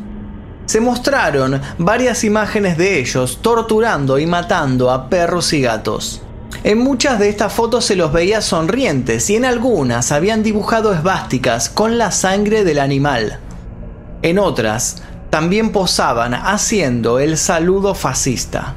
se 0.65 0.79
mostraron 0.79 1.61
varias 1.77 2.23
imágenes 2.23 2.77
de 2.77 2.99
ellos 2.99 3.39
torturando 3.41 4.17
y 4.19 4.25
matando 4.25 4.91
a 4.91 5.09
perros 5.09 5.51
y 5.53 5.61
gatos. 5.61 6.21
En 6.63 6.77
muchas 6.77 7.19
de 7.19 7.29
estas 7.29 7.51
fotos 7.51 7.85
se 7.85 7.95
los 7.95 8.13
veía 8.13 8.41
sonrientes 8.41 9.29
y 9.29 9.35
en 9.35 9.45
algunas 9.45 10.11
habían 10.11 10.43
dibujado 10.43 10.93
esvásticas 10.93 11.69
con 11.69 11.97
la 11.97 12.11
sangre 12.11 12.63
del 12.63 12.79
animal. 12.79 13.39
En 14.21 14.39
otras, 14.39 15.03
también 15.29 15.71
posaban 15.71 16.33
haciendo 16.33 17.19
el 17.19 17.37
saludo 17.37 17.95
fascista. 17.95 18.75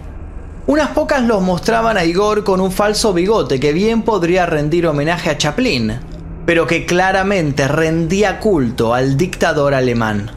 Unas 0.68 0.88
pocas 0.88 1.22
los 1.22 1.42
mostraban 1.42 1.96
a 1.96 2.04
Igor 2.04 2.42
con 2.42 2.60
un 2.60 2.72
falso 2.72 3.12
bigote 3.12 3.60
que 3.60 3.72
bien 3.72 4.02
podría 4.02 4.46
rendir 4.46 4.88
homenaje 4.88 5.30
a 5.30 5.38
Chaplin, 5.38 6.00
pero 6.44 6.66
que 6.66 6.84
claramente 6.84 7.68
rendía 7.68 8.40
culto 8.40 8.92
al 8.92 9.16
dictador 9.16 9.74
alemán. 9.74 10.32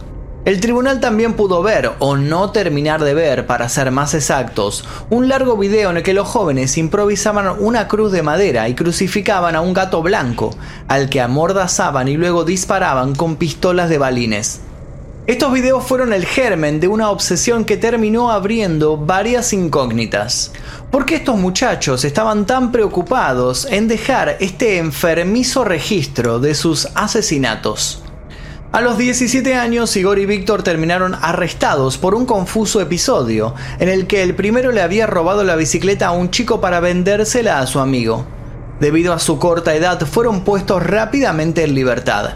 El 0.45 0.59
tribunal 0.59 0.99
también 0.99 1.33
pudo 1.33 1.63
ver, 1.63 1.93
o 1.97 2.15
no 2.15 2.51
terminar 2.51 3.03
de 3.03 3.15
ver, 3.15 3.47
para 3.47 3.69
ser 3.69 3.89
más 3.89 4.13
exactos, 4.13 4.85
un 5.09 5.29
largo 5.29 5.57
video 5.57 5.89
en 5.89 5.97
el 5.97 6.03
que 6.03 6.13
los 6.13 6.27
jóvenes 6.27 6.77
improvisaban 6.77 7.55
una 7.59 7.87
cruz 7.87 8.11
de 8.11 8.21
madera 8.21 8.69
y 8.69 8.75
crucificaban 8.75 9.55
a 9.55 9.61
un 9.61 9.73
gato 9.73 10.03
blanco, 10.03 10.55
al 10.87 11.09
que 11.09 11.21
amordazaban 11.21 12.07
y 12.07 12.17
luego 12.17 12.45
disparaban 12.45 13.15
con 13.15 13.35
pistolas 13.37 13.89
de 13.89 13.97
balines. 13.97 14.61
Estos 15.29 15.53
videos 15.53 15.83
fueron 15.83 16.11
el 16.11 16.25
germen 16.25 16.79
de 16.79 16.87
una 16.87 17.11
obsesión 17.11 17.63
que 17.63 17.77
terminó 17.77 18.31
abriendo 18.31 18.97
varias 18.97 19.53
incógnitas. 19.53 20.51
¿Por 20.89 21.05
qué 21.05 21.17
estos 21.17 21.37
muchachos 21.37 22.03
estaban 22.03 22.47
tan 22.47 22.71
preocupados 22.71 23.67
en 23.69 23.87
dejar 23.87 24.37
este 24.39 24.79
enfermizo 24.79 25.63
registro 25.63 26.39
de 26.39 26.55
sus 26.55 26.87
asesinatos? 26.95 28.01
A 28.71 28.81
los 28.81 28.97
17 28.97 29.53
años, 29.53 29.95
Igor 29.95 30.17
y 30.17 30.25
Víctor 30.25 30.63
terminaron 30.63 31.13
arrestados 31.21 31.99
por 31.99 32.15
un 32.15 32.25
confuso 32.25 32.81
episodio 32.81 33.53
en 33.77 33.87
el 33.87 34.07
que 34.07 34.23
el 34.23 34.33
primero 34.33 34.71
le 34.71 34.81
había 34.81 35.05
robado 35.05 35.43
la 35.43 35.55
bicicleta 35.55 36.07
a 36.07 36.11
un 36.11 36.31
chico 36.31 36.59
para 36.59 36.79
vendérsela 36.79 37.59
a 37.59 37.67
su 37.67 37.79
amigo. 37.79 38.25
Debido 38.79 39.13
a 39.13 39.19
su 39.19 39.37
corta 39.37 39.75
edad, 39.75 40.03
fueron 40.07 40.43
puestos 40.43 40.81
rápidamente 40.81 41.63
en 41.63 41.75
libertad. 41.75 42.31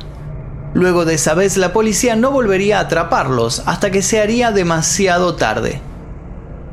Luego 0.73 1.05
de 1.05 1.15
esa 1.15 1.33
vez 1.35 1.57
la 1.57 1.71
policía 1.71 2.15
no 2.15 2.31
volvería 2.31 2.79
a 2.79 2.81
atraparlos 2.81 3.61
hasta 3.65 3.91
que 3.91 4.01
se 4.01 4.19
haría 4.19 4.51
demasiado 4.51 5.35
tarde. 5.35 5.81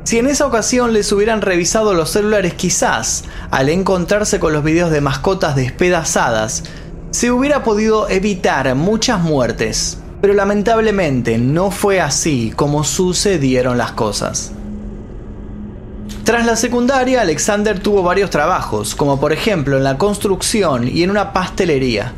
Si 0.05 0.19
en 0.19 0.27
esa 0.27 0.47
ocasión 0.47 0.93
les 0.93 1.13
hubieran 1.13 1.43
revisado 1.43 1.93
los 1.93 2.11
celulares 2.11 2.55
quizás, 2.55 3.25
al 3.51 3.69
encontrarse 3.69 4.41
con 4.41 4.53
los 4.53 4.65
videos 4.65 4.91
de 4.91 5.03
mascotas 5.03 5.55
despedazadas, 5.55 6.65
se 7.11 7.31
hubiera 7.31 7.63
podido 7.63 8.09
evitar 8.09 8.75
muchas 8.75 9.21
muertes. 9.21 9.99
Pero 10.21 10.35
lamentablemente 10.35 11.39
no 11.39 11.71
fue 11.71 12.01
así 12.01 12.53
como 12.55 12.85
sucedieron 12.85 13.79
las 13.79 13.93
cosas. 13.93 14.53
Tras 16.25 16.45
la 16.47 16.57
secundaria, 16.57 17.23
Alexander 17.23 17.79
tuvo 17.81 18.03
varios 18.03 18.31
trabajos, 18.31 18.95
como 18.95 19.19
por 19.19 19.33
ejemplo 19.33 19.77
en 19.77 19.85
la 19.85 19.99
construcción 19.99 20.89
y 20.89 21.03
en 21.03 21.11
una 21.11 21.33
pastelería. 21.33 22.13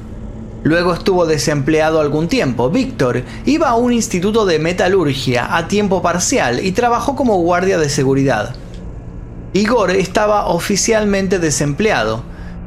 Luego 0.65 0.95
estuvo 0.95 1.27
desempleado 1.27 2.01
algún 2.01 2.29
tiempo. 2.29 2.71
Víctor 2.71 3.23
iba 3.47 3.69
a 3.69 3.75
un 3.75 3.93
instituto 3.93 4.47
de 4.47 4.59
metalurgia 4.59 5.57
a 5.57 5.67
tiempo 5.67 6.03
parcial 6.03 6.65
y 6.65 6.73
trabajó 6.73 7.17
como 7.17 7.39
guardia 7.39 7.79
de 7.79 7.89
seguridad. 7.89 8.55
Igor 9.55 9.91
estaba 9.91 10.47
oficialmente 10.47 11.39
desempleado, 11.39 12.23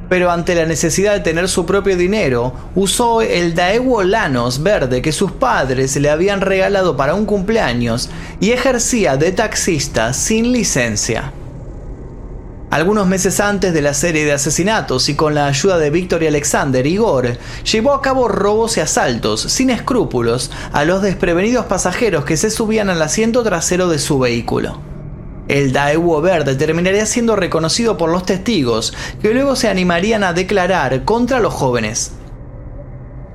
pero 0.09 0.29
ante 0.29 0.53
la 0.55 0.65
necesidad 0.65 1.13
de 1.13 1.21
tener 1.21 1.47
su 1.47 1.65
propio 1.65 1.97
dinero, 1.97 2.53
usó 2.75 3.21
el 3.21 3.55
Daewoo 3.55 4.03
Lanos 4.03 4.61
verde 4.61 5.01
que 5.01 5.11
sus 5.11 5.31
padres 5.31 5.95
le 5.95 6.09
habían 6.09 6.41
regalado 6.41 6.95
para 6.95 7.15
un 7.15 7.25
cumpleaños 7.25 8.09
y 8.39 8.51
ejercía 8.51 9.17
de 9.17 9.31
taxista 9.31 10.13
sin 10.13 10.51
licencia. 10.51 11.31
Algunos 12.75 13.07
meses 13.07 13.39
antes 13.39 13.73
de 13.73 13.81
la 13.81 13.93
serie 13.93 14.25
de 14.25 14.33
asesinatos 14.33 15.07
y 15.07 15.15
con 15.15 15.33
la 15.33 15.47
ayuda 15.47 15.77
de 15.77 15.89
Víctor 15.89 16.23
y 16.23 16.27
Alexander, 16.27 16.85
Igor 16.85 17.37
llevó 17.63 17.93
a 17.93 18.01
cabo 18.01 18.27
robos 18.27 18.75
y 18.75 18.81
asaltos 18.81 19.43
sin 19.43 19.69
escrúpulos 19.69 20.51
a 20.73 20.83
los 20.83 21.01
desprevenidos 21.01 21.67
pasajeros 21.67 22.25
que 22.25 22.35
se 22.35 22.51
subían 22.51 22.89
al 22.89 23.01
asiento 23.01 23.43
trasero 23.43 23.87
de 23.87 23.97
su 23.97 24.19
vehículo. 24.19 24.81
El 25.47 25.71
Daewoo 25.71 26.19
verde 26.19 26.55
terminaría 26.55 27.05
siendo 27.05 27.37
reconocido 27.37 27.95
por 27.95 28.09
los 28.09 28.25
testigos 28.25 28.93
que 29.21 29.33
luego 29.33 29.55
se 29.55 29.69
animarían 29.69 30.25
a 30.25 30.33
declarar 30.33 31.05
contra 31.05 31.39
los 31.39 31.53
jóvenes. 31.53 32.11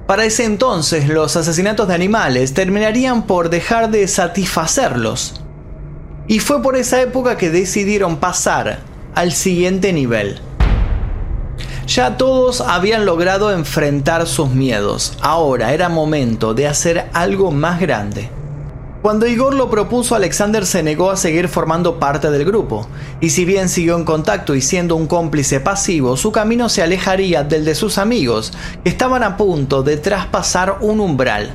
Para 0.07 0.27
ese 0.27 0.45
entonces 0.45 1.09
los 1.09 1.35
asesinatos 1.37 1.89
de 1.89 1.95
animales 1.95 2.53
terminarían 2.53 3.23
por 3.23 3.49
dejar 3.49 3.91
de 3.91 4.07
satisfacerlos. 4.07 5.41
Y 6.29 6.41
fue 6.41 6.61
por 6.63 6.77
esa 6.77 7.01
época 7.01 7.39
que 7.39 7.49
decidieron 7.49 8.19
pasar 8.19 8.90
al 9.15 9.33
siguiente 9.33 9.93
nivel. 9.93 10.41
Ya 11.87 12.17
todos 12.17 12.61
habían 12.61 13.05
logrado 13.05 13.53
enfrentar 13.53 14.27
sus 14.27 14.51
miedos, 14.51 15.19
ahora 15.21 15.73
era 15.73 15.89
momento 15.89 16.55
de 16.55 16.69
hacer 16.69 17.09
algo 17.13 17.51
más 17.51 17.81
grande. 17.81 18.31
Cuando 19.03 19.27
Igor 19.27 19.55
lo 19.55 19.71
propuso, 19.71 20.15
Alexander 20.15 20.67
se 20.67 20.83
negó 20.83 21.11
a 21.11 21.17
seguir 21.17 21.49
formando 21.49 21.99
parte 21.99 22.31
del 22.31 22.45
grupo, 22.45 22.87
y 23.21 23.31
si 23.31 23.47
bien 23.47 23.71
siguió 23.71 23.97
en 23.97 24.05
contacto 24.05 24.55
y 24.55 24.61
siendo 24.61 24.95
un 24.95 25.07
cómplice 25.07 25.59
pasivo, 25.59 26.19
su 26.19 26.33
camino 26.33 26.69
se 26.69 26.83
alejaría 26.83 27.43
del 27.43 27.65
de 27.65 27.75
sus 27.75 27.97
amigos, 27.97 28.53
que 28.85 28.91
estaban 28.91 29.23
a 29.23 29.39
punto 29.39 29.83
de 29.83 29.97
traspasar 29.97 30.77
un 30.83 31.01
umbral. 31.01 31.55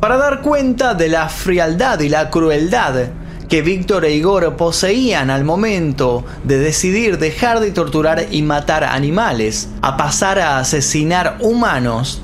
Para 0.00 0.16
dar 0.16 0.40
cuenta 0.40 0.94
de 0.94 1.08
la 1.08 1.28
frialdad 1.28 2.00
y 2.00 2.08
la 2.08 2.30
crueldad 2.30 3.08
que 3.54 3.62
Víctor 3.62 4.04
e 4.04 4.12
Igor 4.12 4.56
poseían 4.56 5.30
al 5.30 5.44
momento 5.44 6.24
de 6.42 6.58
decidir 6.58 7.18
dejar 7.18 7.60
de 7.60 7.70
torturar 7.70 8.26
y 8.32 8.42
matar 8.42 8.82
animales 8.82 9.68
a 9.80 9.96
pasar 9.96 10.40
a 10.40 10.58
asesinar 10.58 11.36
humanos, 11.38 12.20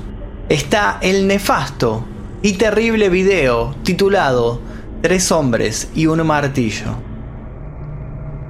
está 0.49 0.97
el 1.01 1.27
nefasto 1.27 2.03
y 2.41 2.55
terrible 2.55 3.07
video 3.07 3.73
titulado 3.83 4.59
Tres 5.01 5.31
hombres 5.31 5.87
y 5.95 6.07
un 6.07 6.27
martillo. 6.27 6.97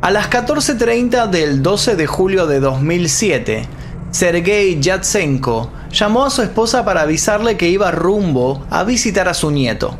A 0.02 0.10
las 0.10 0.32
14.30 0.32 1.30
del 1.30 1.62
12 1.62 1.96
de 1.96 2.08
julio 2.08 2.48
de 2.48 2.62
2007, 2.62 3.62
Sergei 4.10 4.80
Yatsenko 4.82 5.70
llamó 5.92 6.26
a 6.26 6.32
su 6.32 6.42
esposa 6.42 6.84
para 6.84 7.02
avisarle 7.02 7.58
que 7.58 7.70
iba 7.70 7.92
rumbo 7.92 8.66
a 8.72 8.84
visitar 8.84 9.28
a 9.28 9.36
su 9.36 9.52
nieto. 9.52 9.96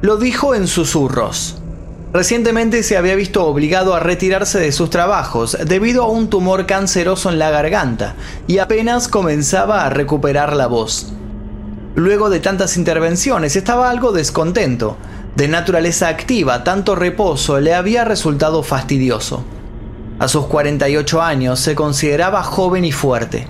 Lo 0.00 0.16
dijo 0.16 0.56
en 0.56 0.66
susurros. 0.66 1.61
Recientemente 2.12 2.82
se 2.82 2.98
había 2.98 3.14
visto 3.14 3.46
obligado 3.46 3.94
a 3.94 4.00
retirarse 4.00 4.60
de 4.60 4.70
sus 4.72 4.90
trabajos 4.90 5.56
debido 5.64 6.02
a 6.02 6.08
un 6.08 6.28
tumor 6.28 6.66
canceroso 6.66 7.30
en 7.30 7.38
la 7.38 7.50
garganta 7.50 8.16
y 8.46 8.58
apenas 8.58 9.08
comenzaba 9.08 9.86
a 9.86 9.90
recuperar 9.90 10.54
la 10.54 10.66
voz. 10.66 11.14
Luego 11.94 12.28
de 12.28 12.40
tantas 12.40 12.76
intervenciones 12.76 13.56
estaba 13.56 13.88
algo 13.90 14.12
descontento. 14.12 14.98
De 15.36 15.48
naturaleza 15.48 16.08
activa, 16.08 16.64
tanto 16.64 16.94
reposo 16.94 17.60
le 17.60 17.72
había 17.72 18.04
resultado 18.04 18.62
fastidioso. 18.62 19.42
A 20.18 20.28
sus 20.28 20.46
48 20.46 21.22
años 21.22 21.60
se 21.60 21.74
consideraba 21.74 22.42
joven 22.42 22.84
y 22.84 22.92
fuerte. 22.92 23.46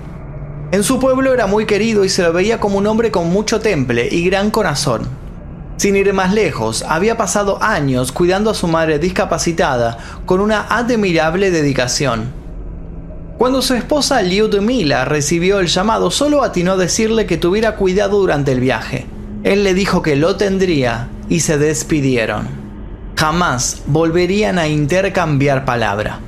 En 0.71 0.85
su 0.85 1.01
pueblo 1.01 1.35
era 1.35 1.49
muy 1.49 1.67
querido 1.67 2.05
y 2.05 2.09
se 2.09 2.23
lo 2.23 2.33
veía 2.33 2.61
como 2.61 2.79
un 2.79 2.87
hombre 2.87 3.11
con 3.11 3.29
mucho 3.29 3.61
temple 3.61 4.09
y 4.11 4.25
gran 4.25 4.53
corazón. 4.53 5.22
Sin 5.83 5.97
ir 5.97 6.13
más 6.13 6.33
lejos, 6.33 6.85
había 6.89 7.17
pasado 7.17 7.61
años 7.61 8.13
cuidando 8.13 8.51
a 8.51 8.55
su 8.55 8.69
madre 8.69 9.01
discapacitada 9.01 9.99
con 10.27 10.39
una 10.39 10.69
admirable 10.69 11.51
dedicación. 11.51 12.33
Cuando 13.37 13.63
su 13.63 13.75
esposa 13.75 14.23
Mila 14.23 15.05
recibió 15.05 15.59
el 15.59 15.67
llamado, 15.67 16.13
solo 16.13 16.45
atinó 16.45 16.75
a 16.75 16.77
decirle 16.77 17.27
que 17.27 17.37
tuviera 17.37 17.75
cuidado 17.75 18.21
durante 18.21 18.53
el 18.53 18.61
viaje. 18.61 19.07
Él 19.43 19.65
le 19.65 19.75
dijo 19.75 20.03
que 20.03 20.15
lo 20.15 20.37
tendría 20.37 21.09
y 21.29 21.41
se 21.41 21.59
despidieron. 21.59 22.47
Jamás 23.17 23.83
volverían 23.87 24.61
a 24.61 24.69
intercambiar 24.69 25.65
palabra. 25.65 26.21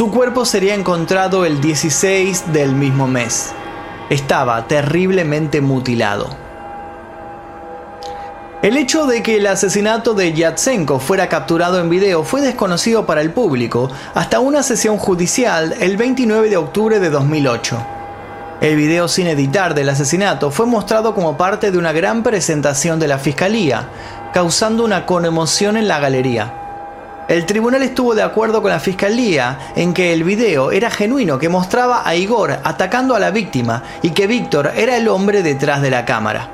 Su 0.00 0.10
cuerpo 0.30 0.44
sería 0.44 0.76
encontrado 0.76 1.44
el 1.44 1.60
16 1.60 2.52
del 2.52 2.72
mismo 2.76 3.08
mes. 3.08 3.50
Estaba 4.10 4.68
terriblemente 4.68 5.60
mutilado. 5.60 6.28
El 8.62 8.76
hecho 8.76 9.06
de 9.06 9.24
que 9.24 9.38
el 9.38 9.48
asesinato 9.48 10.14
de 10.14 10.32
Yatsenko 10.32 11.00
fuera 11.00 11.28
capturado 11.28 11.80
en 11.80 11.90
video 11.90 12.22
fue 12.22 12.42
desconocido 12.42 13.06
para 13.06 13.22
el 13.22 13.32
público 13.32 13.90
hasta 14.14 14.38
una 14.38 14.62
sesión 14.62 14.98
judicial 14.98 15.74
el 15.80 15.96
29 15.96 16.48
de 16.48 16.58
octubre 16.58 17.00
de 17.00 17.10
2008. 17.10 17.84
El 18.60 18.76
video 18.76 19.08
sin 19.08 19.26
editar 19.26 19.74
del 19.74 19.88
asesinato 19.88 20.52
fue 20.52 20.66
mostrado 20.66 21.12
como 21.12 21.36
parte 21.36 21.72
de 21.72 21.78
una 21.78 21.90
gran 21.90 22.22
presentación 22.22 23.00
de 23.00 23.08
la 23.08 23.18
fiscalía, 23.18 23.88
causando 24.32 24.84
una 24.84 25.06
conmoción 25.06 25.76
en 25.76 25.88
la 25.88 25.98
galería. 25.98 26.59
El 27.28 27.46
tribunal 27.46 27.82
estuvo 27.82 28.14
de 28.14 28.22
acuerdo 28.22 28.60
con 28.60 28.70
la 28.70 28.80
fiscalía 28.80 29.72
en 29.76 29.94
que 29.94 30.12
el 30.12 30.24
video 30.24 30.72
era 30.72 30.90
genuino, 30.90 31.38
que 31.38 31.48
mostraba 31.48 32.02
a 32.04 32.16
Igor 32.16 32.58
atacando 32.64 33.14
a 33.14 33.20
la 33.20 33.30
víctima 33.30 33.82
y 34.02 34.10
que 34.10 34.26
Víctor 34.26 34.72
era 34.74 34.96
el 34.96 35.06
hombre 35.06 35.42
detrás 35.42 35.80
de 35.80 35.90
la 35.90 36.04
cámara. 36.04 36.48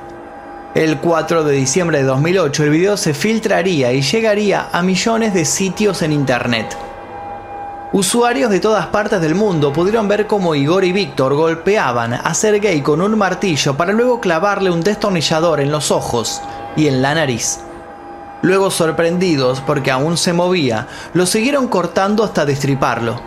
El 0.74 0.98
4 0.98 1.44
de 1.44 1.54
diciembre 1.54 1.98
de 1.98 2.04
2008 2.04 2.64
el 2.64 2.70
video 2.70 2.96
se 2.98 3.14
filtraría 3.14 3.94
y 3.94 4.02
llegaría 4.02 4.68
a 4.70 4.82
millones 4.82 5.32
de 5.32 5.46
sitios 5.46 6.02
en 6.02 6.12
internet. 6.12 6.76
Usuarios 7.92 8.50
de 8.50 8.60
todas 8.60 8.88
partes 8.88 9.22
del 9.22 9.34
mundo 9.34 9.72
pudieron 9.72 10.06
ver 10.06 10.26
cómo 10.26 10.54
Igor 10.54 10.84
y 10.84 10.92
Víctor 10.92 11.32
golpeaban 11.32 12.12
a 12.12 12.34
Sergei 12.34 12.82
con 12.82 13.00
un 13.00 13.16
martillo 13.16 13.74
para 13.78 13.94
luego 13.94 14.20
clavarle 14.20 14.70
un 14.70 14.82
destornillador 14.82 15.60
en 15.60 15.70
los 15.70 15.90
ojos 15.90 16.42
y 16.76 16.88
en 16.88 17.00
la 17.00 17.14
nariz. 17.14 17.60
Luego, 18.46 18.70
sorprendidos 18.70 19.60
porque 19.60 19.90
aún 19.90 20.16
se 20.16 20.32
movía, 20.32 20.86
lo 21.14 21.26
siguieron 21.26 21.66
cortando 21.66 22.22
hasta 22.22 22.46
destriparlo. 22.46 23.20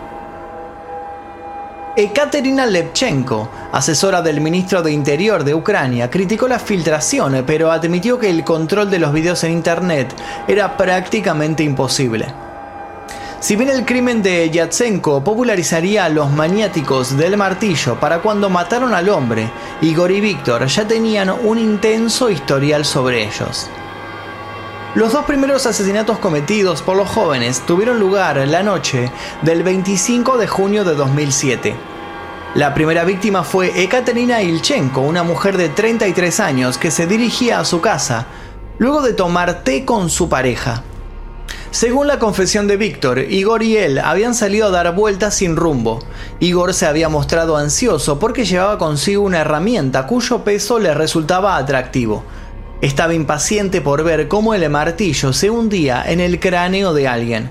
Ekaterina 1.94 2.64
Lepchenko, 2.64 3.50
asesora 3.70 4.22
del 4.22 4.40
ministro 4.40 4.82
de 4.82 4.92
Interior 4.92 5.44
de 5.44 5.54
Ucrania, 5.54 6.08
criticó 6.08 6.48
la 6.48 6.58
filtración, 6.58 7.44
pero 7.46 7.70
admitió 7.70 8.18
que 8.18 8.30
el 8.30 8.44
control 8.44 8.88
de 8.88 8.98
los 8.98 9.12
videos 9.12 9.44
en 9.44 9.52
Internet 9.52 10.14
era 10.48 10.74
prácticamente 10.78 11.62
imposible. 11.64 12.32
Si 13.40 13.56
bien 13.56 13.68
el 13.68 13.84
crimen 13.84 14.22
de 14.22 14.48
Yatsenko 14.48 15.22
popularizaría 15.22 16.06
a 16.06 16.08
los 16.08 16.30
maniáticos 16.30 17.18
del 17.18 17.36
martillo 17.36 18.00
para 18.00 18.22
cuando 18.22 18.48
mataron 18.48 18.94
al 18.94 19.10
hombre, 19.10 19.50
Igor 19.82 20.12
y 20.12 20.22
Víctor 20.22 20.64
ya 20.64 20.88
tenían 20.88 21.28
un 21.28 21.58
intenso 21.58 22.30
historial 22.30 22.86
sobre 22.86 23.24
ellos. 23.24 23.68
Los 24.96 25.12
dos 25.12 25.24
primeros 25.24 25.66
asesinatos 25.66 26.18
cometidos 26.18 26.82
por 26.82 26.96
los 26.96 27.08
jóvenes 27.08 27.60
tuvieron 27.64 28.00
lugar 28.00 28.36
la 28.48 28.64
noche 28.64 29.12
del 29.40 29.62
25 29.62 30.36
de 30.36 30.48
junio 30.48 30.82
de 30.82 30.96
2007. 30.96 31.76
La 32.56 32.74
primera 32.74 33.04
víctima 33.04 33.44
fue 33.44 33.84
Ekaterina 33.84 34.42
Ilchenko, 34.42 35.00
una 35.02 35.22
mujer 35.22 35.56
de 35.56 35.68
33 35.68 36.40
años 36.40 36.76
que 36.76 36.90
se 36.90 37.06
dirigía 37.06 37.60
a 37.60 37.64
su 37.64 37.80
casa 37.80 38.26
luego 38.78 39.00
de 39.00 39.12
tomar 39.12 39.62
té 39.62 39.84
con 39.84 40.10
su 40.10 40.28
pareja. 40.28 40.82
Según 41.70 42.08
la 42.08 42.18
confesión 42.18 42.66
de 42.66 42.76
Víctor, 42.76 43.20
Igor 43.20 43.62
y 43.62 43.76
él 43.76 44.00
habían 44.00 44.34
salido 44.34 44.66
a 44.66 44.70
dar 44.70 44.92
vueltas 44.96 45.36
sin 45.36 45.54
rumbo. 45.54 46.00
Igor 46.40 46.74
se 46.74 46.86
había 46.86 47.08
mostrado 47.08 47.56
ansioso 47.56 48.18
porque 48.18 48.44
llevaba 48.44 48.76
consigo 48.76 49.22
una 49.22 49.38
herramienta 49.38 50.08
cuyo 50.08 50.42
peso 50.42 50.80
le 50.80 50.94
resultaba 50.94 51.56
atractivo. 51.56 52.24
Estaba 52.80 53.12
impaciente 53.12 53.82
por 53.82 54.04
ver 54.04 54.26
cómo 54.26 54.54
el 54.54 54.68
martillo 54.70 55.34
se 55.34 55.50
hundía 55.50 56.02
en 56.06 56.18
el 56.18 56.40
cráneo 56.40 56.94
de 56.94 57.08
alguien. 57.08 57.50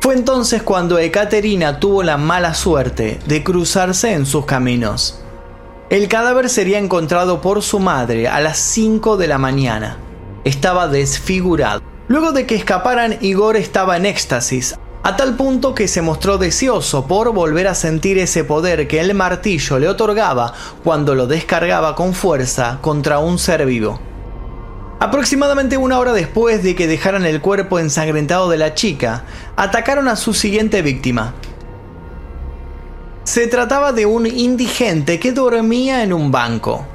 Fue 0.00 0.14
entonces 0.14 0.62
cuando 0.62 0.98
Ekaterina 0.98 1.80
tuvo 1.80 2.02
la 2.02 2.16
mala 2.16 2.54
suerte 2.54 3.18
de 3.26 3.42
cruzarse 3.42 4.12
en 4.12 4.24
sus 4.24 4.46
caminos. 4.46 5.20
El 5.90 6.08
cadáver 6.08 6.48
sería 6.48 6.78
encontrado 6.78 7.42
por 7.42 7.62
su 7.62 7.78
madre 7.78 8.26
a 8.26 8.40
las 8.40 8.58
5 8.58 9.18
de 9.18 9.28
la 9.28 9.36
mañana. 9.36 9.98
Estaba 10.44 10.88
desfigurado. 10.88 11.82
Luego 12.08 12.32
de 12.32 12.46
que 12.46 12.54
escaparan, 12.54 13.18
Igor 13.20 13.56
estaba 13.56 13.98
en 13.98 14.06
éxtasis, 14.06 14.78
a 15.02 15.16
tal 15.16 15.36
punto 15.36 15.74
que 15.74 15.88
se 15.88 16.00
mostró 16.00 16.38
deseoso 16.38 17.06
por 17.06 17.34
volver 17.34 17.68
a 17.68 17.74
sentir 17.74 18.16
ese 18.16 18.44
poder 18.44 18.88
que 18.88 19.00
el 19.00 19.12
martillo 19.12 19.78
le 19.78 19.88
otorgaba 19.88 20.54
cuando 20.82 21.14
lo 21.14 21.26
descargaba 21.26 21.94
con 21.94 22.14
fuerza 22.14 22.78
contra 22.80 23.18
un 23.18 23.38
ser 23.38 23.66
vivo. 23.66 24.00
Aproximadamente 25.04 25.76
una 25.76 25.98
hora 25.98 26.14
después 26.14 26.62
de 26.62 26.74
que 26.74 26.86
dejaran 26.86 27.26
el 27.26 27.42
cuerpo 27.42 27.78
ensangrentado 27.78 28.48
de 28.48 28.56
la 28.56 28.72
chica, 28.72 29.24
atacaron 29.54 30.08
a 30.08 30.16
su 30.16 30.32
siguiente 30.32 30.80
víctima. 30.80 31.34
Se 33.24 33.46
trataba 33.46 33.92
de 33.92 34.06
un 34.06 34.26
indigente 34.26 35.20
que 35.20 35.32
dormía 35.32 36.02
en 36.04 36.14
un 36.14 36.30
banco. 36.30 36.86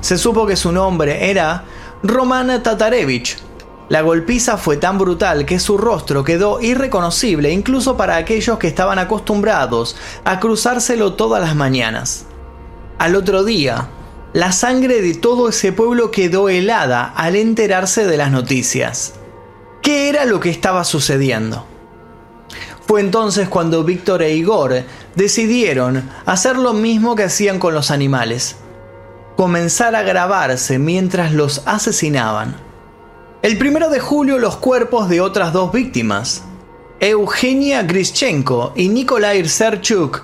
Se 0.00 0.16
supo 0.16 0.46
que 0.46 0.54
su 0.54 0.70
nombre 0.70 1.28
era 1.28 1.64
Roman 2.04 2.62
Tatarevich. 2.62 3.38
La 3.88 4.02
golpiza 4.02 4.58
fue 4.58 4.76
tan 4.76 4.96
brutal 4.96 5.44
que 5.44 5.58
su 5.58 5.76
rostro 5.76 6.22
quedó 6.22 6.60
irreconocible 6.60 7.50
incluso 7.50 7.96
para 7.96 8.14
aquellos 8.14 8.58
que 8.58 8.68
estaban 8.68 9.00
acostumbrados 9.00 9.96
a 10.24 10.38
cruzárselo 10.38 11.14
todas 11.14 11.42
las 11.42 11.56
mañanas. 11.56 12.26
Al 13.00 13.16
otro 13.16 13.42
día, 13.42 13.88
La 14.34 14.52
sangre 14.52 15.00
de 15.00 15.14
todo 15.14 15.48
ese 15.48 15.72
pueblo 15.72 16.10
quedó 16.10 16.50
helada 16.50 17.04
al 17.16 17.34
enterarse 17.34 18.06
de 18.06 18.18
las 18.18 18.30
noticias. 18.30 19.14
¿Qué 19.80 20.10
era 20.10 20.26
lo 20.26 20.38
que 20.38 20.50
estaba 20.50 20.84
sucediendo? 20.84 21.64
Fue 22.86 23.00
entonces 23.00 23.48
cuando 23.48 23.84
Víctor 23.84 24.22
e 24.22 24.34
Igor 24.34 24.82
decidieron 25.14 26.10
hacer 26.26 26.56
lo 26.56 26.74
mismo 26.74 27.16
que 27.16 27.24
hacían 27.24 27.58
con 27.58 27.72
los 27.72 27.90
animales. 27.90 28.56
Comenzar 29.36 29.94
a 29.94 30.02
grabarse 30.02 30.78
mientras 30.78 31.32
los 31.32 31.62
asesinaban. 31.64 32.56
El 33.40 33.56
primero 33.56 33.88
de 33.88 34.00
julio 34.00 34.38
los 34.38 34.56
cuerpos 34.56 35.08
de 35.08 35.22
otras 35.22 35.54
dos 35.54 35.72
víctimas, 35.72 36.42
Eugenia 37.00 37.82
Grischenko 37.82 38.72
y 38.76 38.88
Nikolai 38.88 39.48
Serchuk, 39.48 40.22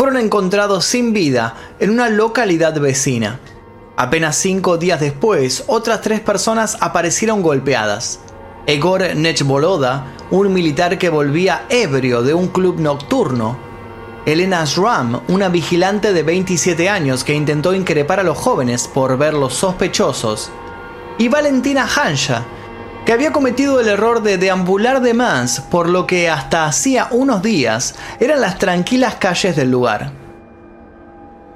fueron 0.00 0.16
encontrados 0.16 0.86
sin 0.86 1.12
vida 1.12 1.56
en 1.78 1.90
una 1.90 2.08
localidad 2.08 2.80
vecina. 2.80 3.38
Apenas 3.98 4.36
cinco 4.36 4.78
días 4.78 4.98
después, 4.98 5.64
otras 5.66 6.00
tres 6.00 6.20
personas 6.20 6.78
aparecieron 6.80 7.42
golpeadas. 7.42 8.18
Egor 8.64 9.14
Nechboloda, 9.14 10.06
un 10.30 10.54
militar 10.54 10.96
que 10.96 11.10
volvía 11.10 11.66
ebrio 11.68 12.22
de 12.22 12.32
un 12.32 12.48
club 12.48 12.80
nocturno. 12.80 13.58
Elena 14.24 14.64
Schramm, 14.64 15.20
una 15.28 15.50
vigilante 15.50 16.14
de 16.14 16.22
27 16.22 16.88
años 16.88 17.22
que 17.22 17.34
intentó 17.34 17.74
increpar 17.74 18.20
a 18.20 18.24
los 18.24 18.38
jóvenes 18.38 18.88
por 18.88 19.18
verlos 19.18 19.52
sospechosos. 19.52 20.50
Y 21.18 21.28
Valentina 21.28 21.86
Hansha, 21.86 22.46
había 23.12 23.32
cometido 23.32 23.80
el 23.80 23.88
error 23.88 24.22
de 24.22 24.38
deambular 24.38 25.00
de 25.00 25.14
más 25.14 25.60
por 25.60 25.88
lo 25.88 26.06
que 26.06 26.28
hasta 26.28 26.66
hacía 26.66 27.08
unos 27.10 27.42
días 27.42 27.94
eran 28.20 28.40
las 28.40 28.58
tranquilas 28.58 29.16
calles 29.16 29.56
del 29.56 29.70
lugar. 29.70 30.12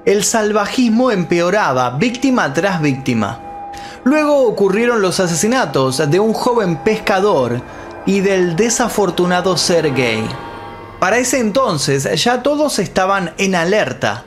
El 0.05 0.25
salvajismo 0.25 1.11
empeoraba 1.11 1.91
víctima 1.91 2.53
tras 2.53 2.81
víctima. 2.81 3.71
Luego 4.05 4.47
ocurrieron 4.47 5.01
los 5.01 5.21
asesinatos 5.21 6.11
de 6.11 6.21
un 6.21 6.35
joven 6.35 6.77
pescador 6.79 7.63
y 8.07 8.21
del 8.21 8.55
desafortunado 8.57 9.57
Sergei. 9.57 10.25
Para 11.01 11.19
ese 11.19 11.39
entonces 11.39 12.09
ya 12.23 12.43
todos 12.43 12.79
estaban 12.79 13.33
en 13.39 13.55
alerta, 13.55 14.25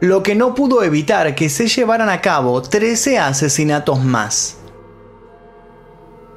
lo 0.00 0.22
que 0.22 0.34
no 0.34 0.54
pudo 0.54 0.82
evitar 0.82 1.34
que 1.34 1.48
se 1.48 1.68
llevaran 1.68 2.08
a 2.08 2.20
cabo 2.20 2.62
13 2.62 3.18
asesinatos 3.18 4.02
más. 4.02 4.56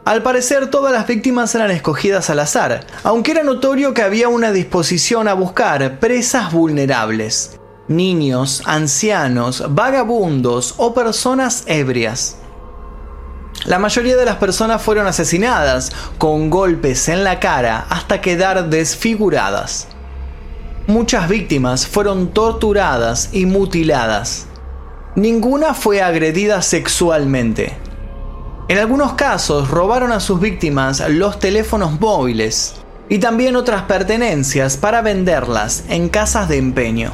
Al 0.10 0.24
parecer 0.24 0.72
todas 0.72 0.91
las 0.91 1.06
víctimas 1.06 1.54
eran 1.54 1.69
escogidas 1.69 2.32
al 2.32 2.39
azar, 2.39 2.84
aunque 3.04 3.30
era 3.30 3.43
notorio 3.43 3.93
que 3.93 4.02
había 4.02 4.28
una 4.28 4.52
disposición 4.52 5.28
a 5.28 5.36
buscar 5.36 6.00
presas 6.00 6.52
vulnerables, 6.52 7.60
niños, 7.88 8.63
ancianos, 8.65 9.63
vagabundos 9.69 10.74
o 10.78 10.95
personas 10.95 11.62
ebrias. 11.67 12.38
La 13.65 13.78
mayoría 13.78 14.17
de 14.17 14.26
las 14.26 14.38
personas 14.38 14.82
fueron 14.82 15.06
asesinadas 15.06 15.91
con 16.17 16.50
golpes 16.50 17.08
en 17.08 17.24
la 17.24 17.39
cara 17.39 17.86
hasta 17.88 18.19
quedar 18.19 18.67
desfiguradas. 18.67 19.89
Muchas 20.88 21.30
víctimas 21.30 21.86
fueron 21.86 22.34
torturadas 22.34 23.30
y 23.32 23.45
mutiladas. 23.45 24.48
Ninguna 25.15 25.76
fue 25.76 26.02
agredida 26.02 26.63
sexualmente. 26.63 27.88
En 28.69 28.77
algunos 28.77 29.13
casos 29.13 29.71
robaron 29.71 30.12
a 30.12 30.19
sus 30.19 30.39
víctimas 30.39 31.03
los 31.10 31.39
teléfonos 31.39 31.99
móviles 31.99 32.75
y 33.10 33.17
también 33.17 33.55
otras 33.55 33.82
pertenencias 33.82 34.77
para 34.77 35.01
venderlas 35.01 35.86
en 35.89 36.08
casas 36.08 36.47
de 36.49 36.58
empeño. 36.58 37.12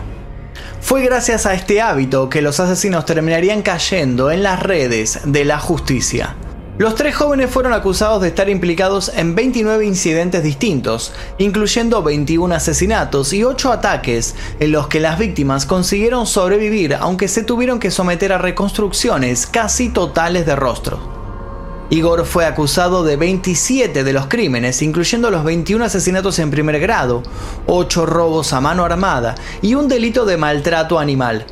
Fue 0.82 1.02
gracias 1.02 1.46
a 1.46 1.54
este 1.54 1.80
hábito 1.80 2.30
que 2.30 2.42
los 2.42 2.60
asesinos 2.60 3.06
terminarían 3.06 3.62
cayendo 3.62 4.32
en 4.32 4.44
las 4.44 4.62
redes 4.62 5.22
de 5.24 5.46
la 5.46 5.58
justicia. 5.58 6.36
Los 6.78 6.96
tres 6.96 7.16
jóvenes 7.16 7.50
fueron 7.50 7.72
acusados 7.72 8.22
de 8.22 8.28
estar 8.28 8.50
implicados 8.50 9.10
en 9.16 9.34
29 9.34 9.86
incidentes 9.86 10.44
distintos, 10.44 11.14
incluyendo 11.38 12.04
21 12.04 12.54
asesinatos 12.54 13.32
y 13.32 13.46
8 13.46 13.72
ataques 13.72 14.36
en 14.60 14.74
los 14.74 14.90
que 14.90 15.00
las 15.00 15.18
víctimas 15.18 15.66
consiguieron 15.66 16.28
sobrevivir 16.28 16.96
aunque 16.96 17.30
se 17.30 17.44
tuvieron 17.44 17.80
que 17.80 17.92
someter 17.92 18.34
a 18.34 18.40
reconstrucciones 18.40 19.48
casi 19.48 19.88
totales 19.88 20.46
de 20.46 20.58
rostro. 20.58 21.15
Igor 21.92 22.26
fue 22.26 22.48
acusado 22.48 23.04
de 23.04 23.16
27 23.16 24.04
de 24.04 24.14
los 24.14 24.26
crímenes, 24.26 24.82
incluyendo 24.82 25.30
los 25.30 25.44
21 25.44 25.86
asesinatos 25.86 26.40
en 26.40 26.50
primer 26.50 26.80
grado, 26.80 27.22
8 27.68 28.08
robos 28.08 28.54
a 28.54 28.62
mano 28.62 28.84
armada 28.84 29.36
y 29.62 29.76
un 29.76 29.88
delito 29.88 30.26
de 30.26 30.36
maltrato 30.36 30.98
animal. 30.98 31.46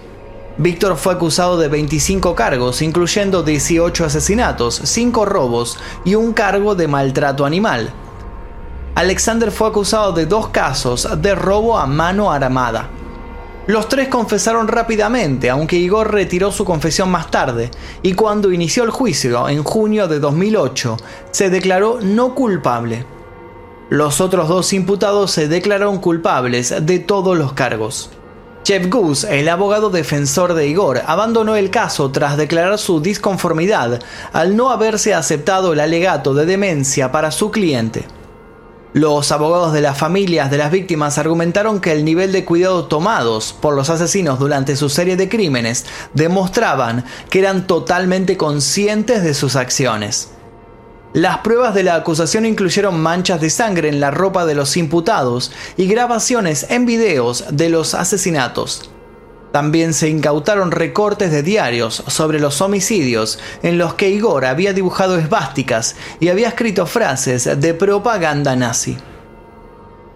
Víctor 0.57 0.97
fue 0.97 1.13
acusado 1.13 1.57
de 1.57 1.67
25 1.67 2.33
cargos, 2.33 2.81
incluyendo 2.81 3.43
18 3.43 4.05
asesinatos, 4.05 4.81
5 4.83 5.25
robos 5.25 5.77
y 6.03 6.15
un 6.15 6.33
cargo 6.33 6.73
de 6.73 6.87
maltrato 6.87 7.45
animal. 7.45 7.91
Alexander 8.95 9.51
fue 9.51 9.67
acusado 9.67 10.13
de 10.13 10.25
dos 10.25 10.47
casos 10.47 11.07
de 11.21 11.35
robo 11.35 11.77
a 11.77 11.85
mano 11.85 12.31
armada. 12.31 12.89
Los 13.65 13.87
tres 13.87 14.09
confesaron 14.09 14.67
rápidamente, 14.67 15.49
aunque 15.49 15.77
Igor 15.77 16.11
retiró 16.11 16.51
su 16.51 16.65
confesión 16.65 17.09
más 17.09 17.31
tarde, 17.31 17.71
y 18.01 18.13
cuando 18.13 18.51
inició 18.51 18.83
el 18.83 18.89
juicio, 18.89 19.47
en 19.47 19.63
junio 19.63 20.09
de 20.09 20.19
2008, 20.19 20.97
se 21.31 21.49
declaró 21.49 21.99
no 22.01 22.35
culpable. 22.35 23.05
Los 23.89 24.19
otros 24.19 24.49
dos 24.49 24.73
imputados 24.73 25.31
se 25.31 25.47
declararon 25.47 25.99
culpables 25.99 26.75
de 26.85 26.99
todos 26.99 27.37
los 27.37 27.53
cargos. 27.53 28.09
Jeff 28.65 28.89
Goose, 28.89 29.39
el 29.39 29.47
abogado 29.47 29.89
defensor 29.89 30.55
de 30.55 30.67
Igor, 30.67 31.01
abandonó 31.05 31.55
el 31.55 31.69
caso 31.69 32.11
tras 32.11 32.35
declarar 32.35 32.77
su 32.77 32.99
disconformidad 32.99 34.01
al 34.33 34.57
no 34.57 34.71
haberse 34.71 35.13
aceptado 35.13 35.71
el 35.71 35.79
alegato 35.79 36.33
de 36.33 36.45
demencia 36.45 37.13
para 37.13 37.31
su 37.31 37.49
cliente. 37.51 38.05
Los 38.93 39.31
abogados 39.31 39.73
de 39.73 39.81
las 39.81 39.97
familias 39.97 40.51
de 40.51 40.59
las 40.59 40.69
víctimas 40.69 41.17
argumentaron 41.17 41.81
que 41.81 41.91
el 41.91 42.05
nivel 42.05 42.31
de 42.31 42.45
cuidado 42.45 42.85
tomados 42.85 43.51
por 43.51 43.73
los 43.73 43.89
asesinos 43.89 44.37
durante 44.37 44.75
su 44.75 44.87
serie 44.87 45.17
de 45.17 45.29
crímenes 45.29 45.87
demostraban 46.13 47.03
que 47.31 47.39
eran 47.39 47.65
totalmente 47.65 48.37
conscientes 48.37 49.23
de 49.23 49.33
sus 49.33 49.55
acciones. 49.55 50.29
Las 51.11 51.39
pruebas 51.39 51.73
de 51.73 51.81
la 51.81 51.95
acusación 51.95 52.45
incluyeron 52.45 52.99
manchas 52.99 53.41
de 53.41 53.49
sangre 53.49 53.89
en 53.89 53.99
la 53.99 54.11
ropa 54.11 54.45
de 54.45 54.53
los 54.53 54.77
imputados 54.77 55.51
y 55.75 55.87
grabaciones 55.87 56.67
en 56.69 56.85
videos 56.85 57.45
de 57.49 57.69
los 57.69 57.95
asesinatos. 57.95 58.92
También 59.53 59.93
se 59.93 60.09
incautaron 60.09 60.71
recortes 60.71 61.29
de 61.29 61.43
diarios 61.43 62.03
sobre 62.07 62.39
los 62.39 62.59
homicidios 62.59 63.37
en 63.61 63.77
los 63.77 63.93
que 63.93 64.09
Igor 64.09 64.45
había 64.45 64.73
dibujado 64.73 65.15
esvásticas 65.19 65.95
y 66.19 66.29
había 66.29 66.47
escrito 66.47 66.87
frases 66.87 67.47
de 67.61 67.73
propaganda 67.75 68.55
nazi. 68.55 68.97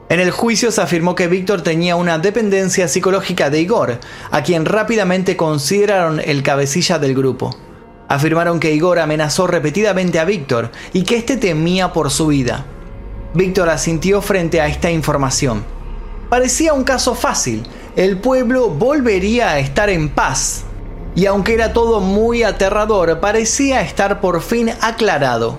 En 0.10 0.20
el 0.20 0.32
juicio 0.32 0.72
se 0.72 0.82
afirmó 0.82 1.14
que 1.14 1.28
Víctor 1.28 1.62
tenía 1.62 1.96
una 1.96 2.18
dependencia 2.18 2.88
psicológica 2.88 3.52
de 3.52 3.62
Igor, 3.62 4.00
a 4.32 4.42
quien 4.42 4.66
rápidamente 4.66 5.38
consideraron 5.38 6.20
el 6.20 6.42
cabecilla 6.42 6.98
del 6.98 7.14
grupo. 7.14 7.56
Afirmaron 8.08 8.60
que 8.60 8.74
Igor 8.74 8.98
amenazó 8.98 9.46
repetidamente 9.46 10.18
a 10.18 10.26
Víctor 10.26 10.72
y 10.94 11.04
que 11.04 11.16
éste 11.16 11.38
temía 11.38 11.94
por 11.94 12.10
su 12.10 12.26
vida. 12.26 12.66
Víctor 13.36 13.70
asintió 13.70 14.20
frente 14.24 14.62
a 14.62 14.68
esta 14.68 14.90
información. 14.90 15.77
Parecía 16.30 16.74
un 16.74 16.84
caso 16.84 17.16
fácil, 17.16 17.64
el 17.96 18.18
pueblo 18.18 18.70
volvería 18.70 19.52
a 19.52 19.60
estar 19.60 19.90
en 19.90 20.10
paz. 20.10 20.64
Y 21.16 21.26
aunque 21.26 21.54
era 21.54 21.72
todo 21.72 22.02
muy 22.02 22.44
aterrador, 22.44 23.22
parecía 23.22 23.82
estar 23.82 24.20
por 24.20 24.42
fin 24.42 24.72
aclarado. 24.82 25.58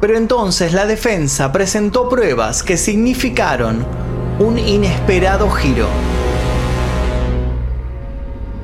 Pero 0.00 0.18
entonces 0.18 0.74
la 0.74 0.84
defensa 0.84 1.52
presentó 1.52 2.08
pruebas 2.10 2.62
que 2.62 2.76
significaron 2.76 3.86
un 4.38 4.58
inesperado 4.58 5.50
giro. 5.50 5.88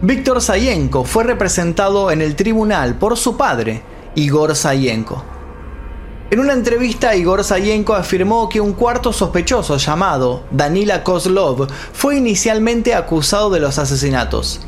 Víctor 0.02 0.42
Sayenko 0.42 1.04
fue 1.04 1.24
representado 1.24 2.10
en 2.10 2.20
el 2.20 2.36
tribunal 2.36 2.96
por 2.96 3.16
su 3.16 3.38
padre, 3.38 3.82
Igor 4.14 4.54
Sayenko. 4.54 5.35
En 6.28 6.40
una 6.40 6.54
entrevista, 6.54 7.14
Igor 7.14 7.44
Sayenko 7.44 7.94
afirmó 7.94 8.48
que 8.48 8.60
un 8.60 8.72
cuarto 8.72 9.12
sospechoso 9.12 9.76
llamado 9.76 10.42
Danila 10.50 11.04
Kozlov 11.04 11.68
fue 11.92 12.16
inicialmente 12.16 12.96
acusado 12.96 13.48
de 13.48 13.60
los 13.60 13.78
asesinatos. 13.78 14.60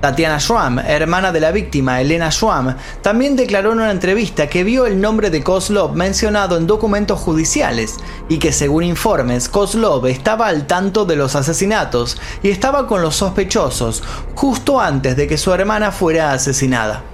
Tatiana 0.00 0.40
Schwamm, 0.40 0.80
hermana 0.80 1.30
de 1.30 1.38
la 1.38 1.52
víctima 1.52 2.00
Elena 2.00 2.32
Schwamm, 2.32 2.74
también 3.00 3.36
declaró 3.36 3.70
en 3.70 3.78
una 3.78 3.92
entrevista 3.92 4.48
que 4.48 4.64
vio 4.64 4.86
el 4.86 5.00
nombre 5.00 5.30
de 5.30 5.44
Kozlov 5.44 5.94
mencionado 5.94 6.56
en 6.56 6.66
documentos 6.66 7.20
judiciales 7.20 7.94
y 8.28 8.38
que 8.38 8.52
según 8.52 8.82
informes 8.82 9.48
Kozlov 9.48 10.08
estaba 10.08 10.48
al 10.48 10.66
tanto 10.66 11.04
de 11.04 11.14
los 11.14 11.36
asesinatos 11.36 12.20
y 12.42 12.50
estaba 12.50 12.88
con 12.88 13.02
los 13.02 13.14
sospechosos 13.14 14.02
justo 14.34 14.80
antes 14.80 15.16
de 15.16 15.28
que 15.28 15.38
su 15.38 15.52
hermana 15.52 15.92
fuera 15.92 16.32
asesinada. 16.32 17.13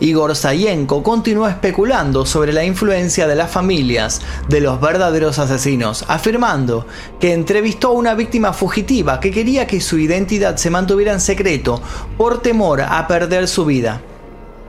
Igor 0.00 0.36
Sayenko 0.36 1.02
continuó 1.02 1.48
especulando 1.48 2.26
sobre 2.26 2.52
la 2.52 2.64
influencia 2.64 3.26
de 3.26 3.34
las 3.34 3.50
familias 3.50 4.20
de 4.48 4.60
los 4.60 4.80
verdaderos 4.80 5.38
asesinos, 5.38 6.04
afirmando 6.08 6.86
que 7.18 7.32
entrevistó 7.32 7.88
a 7.88 7.92
una 7.92 8.14
víctima 8.14 8.52
fugitiva 8.52 9.20
que 9.20 9.30
quería 9.30 9.66
que 9.66 9.80
su 9.80 9.98
identidad 9.98 10.56
se 10.56 10.70
mantuviera 10.70 11.12
en 11.12 11.20
secreto 11.20 11.80
por 12.16 12.42
temor 12.42 12.82
a 12.82 13.06
perder 13.06 13.48
su 13.48 13.64
vida. 13.64 14.02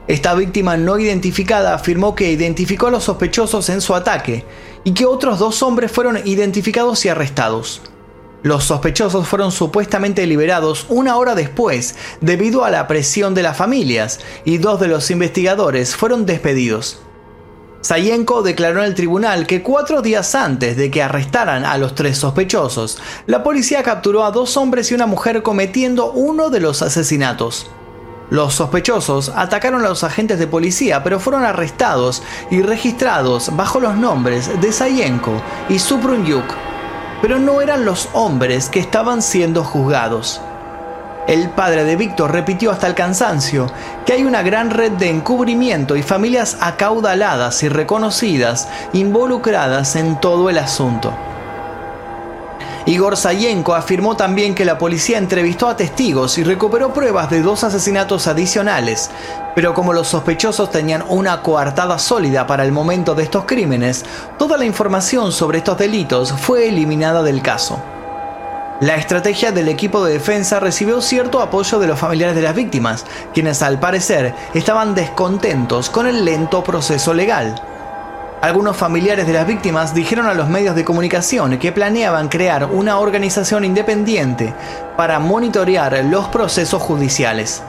Esta 0.07 0.33
víctima 0.35 0.77
no 0.77 0.97
identificada 0.97 1.73
afirmó 1.73 2.15
que 2.15 2.31
identificó 2.31 2.87
a 2.87 2.91
los 2.91 3.03
sospechosos 3.03 3.69
en 3.69 3.81
su 3.81 3.93
ataque 3.93 4.45
y 4.85 4.93
que 4.93 5.05
otros 5.05 5.39
dos 5.39 5.61
hombres 5.61 5.91
fueron 5.91 6.17
identificados 6.25 7.03
y 7.05 7.09
arrestados. 7.09 7.81
Los 8.43 8.65
sospechosos 8.65 9.27
fueron 9.27 9.51
supuestamente 9.51 10.25
liberados 10.27 10.85
una 10.89 11.17
hora 11.17 11.33
después 11.33 11.95
debido 12.21 12.63
a 12.63 12.69
la 12.69 12.87
presión 12.87 13.33
de 13.33 13.43
las 13.43 13.57
familias 13.57 14.19
y 14.45 14.59
dos 14.59 14.79
de 14.79 14.87
los 14.87 15.09
investigadores 15.09 15.95
fueron 15.95 16.25
despedidos. 16.25 16.99
Sayenko 17.81 18.43
declaró 18.43 18.79
en 18.79 18.85
el 18.85 18.95
tribunal 18.95 19.47
que 19.47 19.63
cuatro 19.63 20.01
días 20.01 20.35
antes 20.35 20.77
de 20.77 20.91
que 20.91 21.01
arrestaran 21.01 21.63
a 21.63 21.77
los 21.77 21.95
tres 21.95 22.17
sospechosos, 22.17 22.97
la 23.27 23.43
policía 23.43 23.81
capturó 23.81 24.23
a 24.23 24.31
dos 24.31 24.57
hombres 24.57 24.91
y 24.91 24.95
una 24.95 25.05
mujer 25.05 25.41
cometiendo 25.41 26.11
uno 26.11 26.49
de 26.49 26.59
los 26.59 26.81
asesinatos. 26.81 27.67
Los 28.29 28.55
sospechosos 28.55 29.31
atacaron 29.33 29.85
a 29.85 29.89
los 29.89 30.03
agentes 30.03 30.37
de 30.37 30.47
policía, 30.47 31.01
pero 31.01 31.19
fueron 31.19 31.45
arrestados 31.45 32.23
y 32.51 32.61
registrados 32.61 33.55
bajo 33.55 33.79
los 33.79 33.95
nombres 33.95 34.59
de 34.59 34.71
Sayenko 34.73 35.41
y 35.69 35.79
Suprunyuk, 35.79 36.43
pero 37.21 37.39
no 37.39 37.61
eran 37.61 37.85
los 37.85 38.09
hombres 38.13 38.69
que 38.69 38.79
estaban 38.79 39.21
siendo 39.21 39.63
juzgados. 39.63 40.41
El 41.27 41.49
padre 41.49 41.83
de 41.83 41.97
Víctor 41.97 42.31
repitió 42.31 42.71
hasta 42.71 42.87
el 42.87 42.95
cansancio 42.95 43.67
que 44.05 44.13
hay 44.13 44.23
una 44.23 44.43
gran 44.43 44.69
red 44.69 44.93
de 44.93 45.09
encubrimiento 45.09 45.97
y 45.97 46.01
familias 46.01 46.57
acaudaladas 46.61 47.63
y 47.63 47.69
reconocidas 47.69 48.69
involucradas 48.93 49.97
en 49.97 50.21
todo 50.21 50.49
el 50.49 50.57
asunto. 50.57 51.13
Igor 52.87 53.17
Sayenko 53.17 53.75
afirmó 53.75 54.15
también 54.15 54.55
que 54.55 54.63
la 54.63 54.77
policía 54.77 55.17
entrevistó 55.17 55.67
a 55.67 55.75
testigos 55.75 56.37
y 56.37 56.45
recuperó 56.45 56.93
pruebas 56.93 57.29
de 57.29 57.41
dos 57.41 57.65
asesinatos 57.65 58.27
adicionales, 58.27 59.11
pero 59.55 59.73
como 59.73 59.91
los 59.91 60.07
sospechosos 60.07 60.71
tenían 60.71 61.03
una 61.09 61.41
coartada 61.41 61.99
sólida 61.99 62.47
para 62.47 62.63
el 62.63 62.71
momento 62.71 63.13
de 63.13 63.23
estos 63.23 63.43
crímenes, 63.43 64.05
toda 64.39 64.57
la 64.57 64.63
información 64.63 65.33
sobre 65.33 65.57
estos 65.57 65.77
delitos 65.77 66.31
fue 66.31 66.69
eliminada 66.69 67.23
del 67.23 67.41
caso. 67.41 67.77
La 68.79 68.95
estrategia 68.95 69.51
del 69.51 69.67
equipo 69.67 70.05
de 70.05 70.13
defensa 70.13 70.61
recibió 70.61 71.01
cierto 71.01 71.41
apoyo 71.41 71.79
de 71.79 71.87
los 71.87 71.99
familiares 71.99 72.37
de 72.37 72.43
las 72.43 72.55
víctimas, 72.55 73.05
quienes 73.33 73.61
al 73.63 73.81
parecer 73.81 74.33
estaban 74.53 74.95
descontentos 74.95 75.89
con 75.89 76.07
el 76.07 76.23
lento 76.23 76.63
proceso 76.63 77.13
legal. 77.13 77.61
Algunos 78.39 78.77
familiares 78.77 79.25
de 79.25 79.33
las 79.33 79.47
víctimas 79.47 79.95
dijeron 79.95 80.27
a 80.27 80.35
los 80.35 80.47
medios 80.47 80.75
de 80.75 80.85
comunicación 80.85 81.57
que 81.57 81.71
planeaban 81.71 82.29
crear 82.29 82.65
una 82.65 82.99
organización 82.99 83.65
independiente 83.65 84.53
para 84.95 85.17
monitorear 85.17 86.05
los 86.05 86.27
procesos 86.27 86.79
judiciales. 86.79 87.63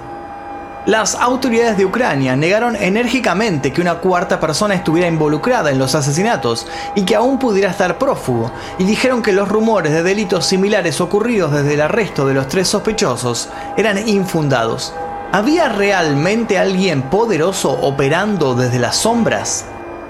Las 0.85 1.15
autoridades 1.15 1.79
de 1.79 1.87
Ucrania 1.87 2.37
negaron 2.37 2.77
enérgicamente 2.77 3.73
que 3.73 3.81
una 3.81 3.95
cuarta 3.95 4.39
persona 4.41 4.75
estuviera 4.75 5.09
involucrada 5.09 5.71
en 5.71 5.79
los 5.79 5.95
asesinatos 5.95 6.67
y 6.95 7.03
que 7.03 7.15
aún 7.15 7.39
pudiera 7.39 7.71
estar 7.71 7.97
prófugo, 7.97 8.53
y 8.79 8.85
dijeron 8.85 9.23
que 9.23 9.33
los 9.33 9.49
rumores 9.49 9.93
de 9.93 10.03
delitos 10.03 10.45
similares 10.45 11.01
ocurridos 11.01 11.51
desde 11.51 11.75
el 11.75 11.81
arresto 11.81 12.27
de 12.27 12.35
los 12.35 12.47
tres 12.47 12.69
sospechosos 12.69 13.49
eran 13.79 14.07
infundados. 14.07 14.93
¿Había 15.33 15.71
realmente 15.71 16.59
alguien 16.59 17.03
poderoso 17.03 17.71
operando 17.71 18.55
desde 18.55 18.79
las 18.79 18.97
sombras? 18.97 19.65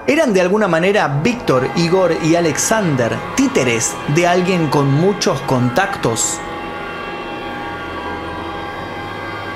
Eran 0.09 0.33
de 0.33 0.41
alguna 0.41 0.67
manera 0.67 1.19
Víctor, 1.21 1.69
Igor 1.75 2.17
y 2.23 2.35
Alexander 2.35 3.15
títeres 3.35 3.93
de 4.15 4.25
alguien 4.25 4.67
con 4.69 4.91
muchos 4.91 5.39
contactos. 5.41 6.39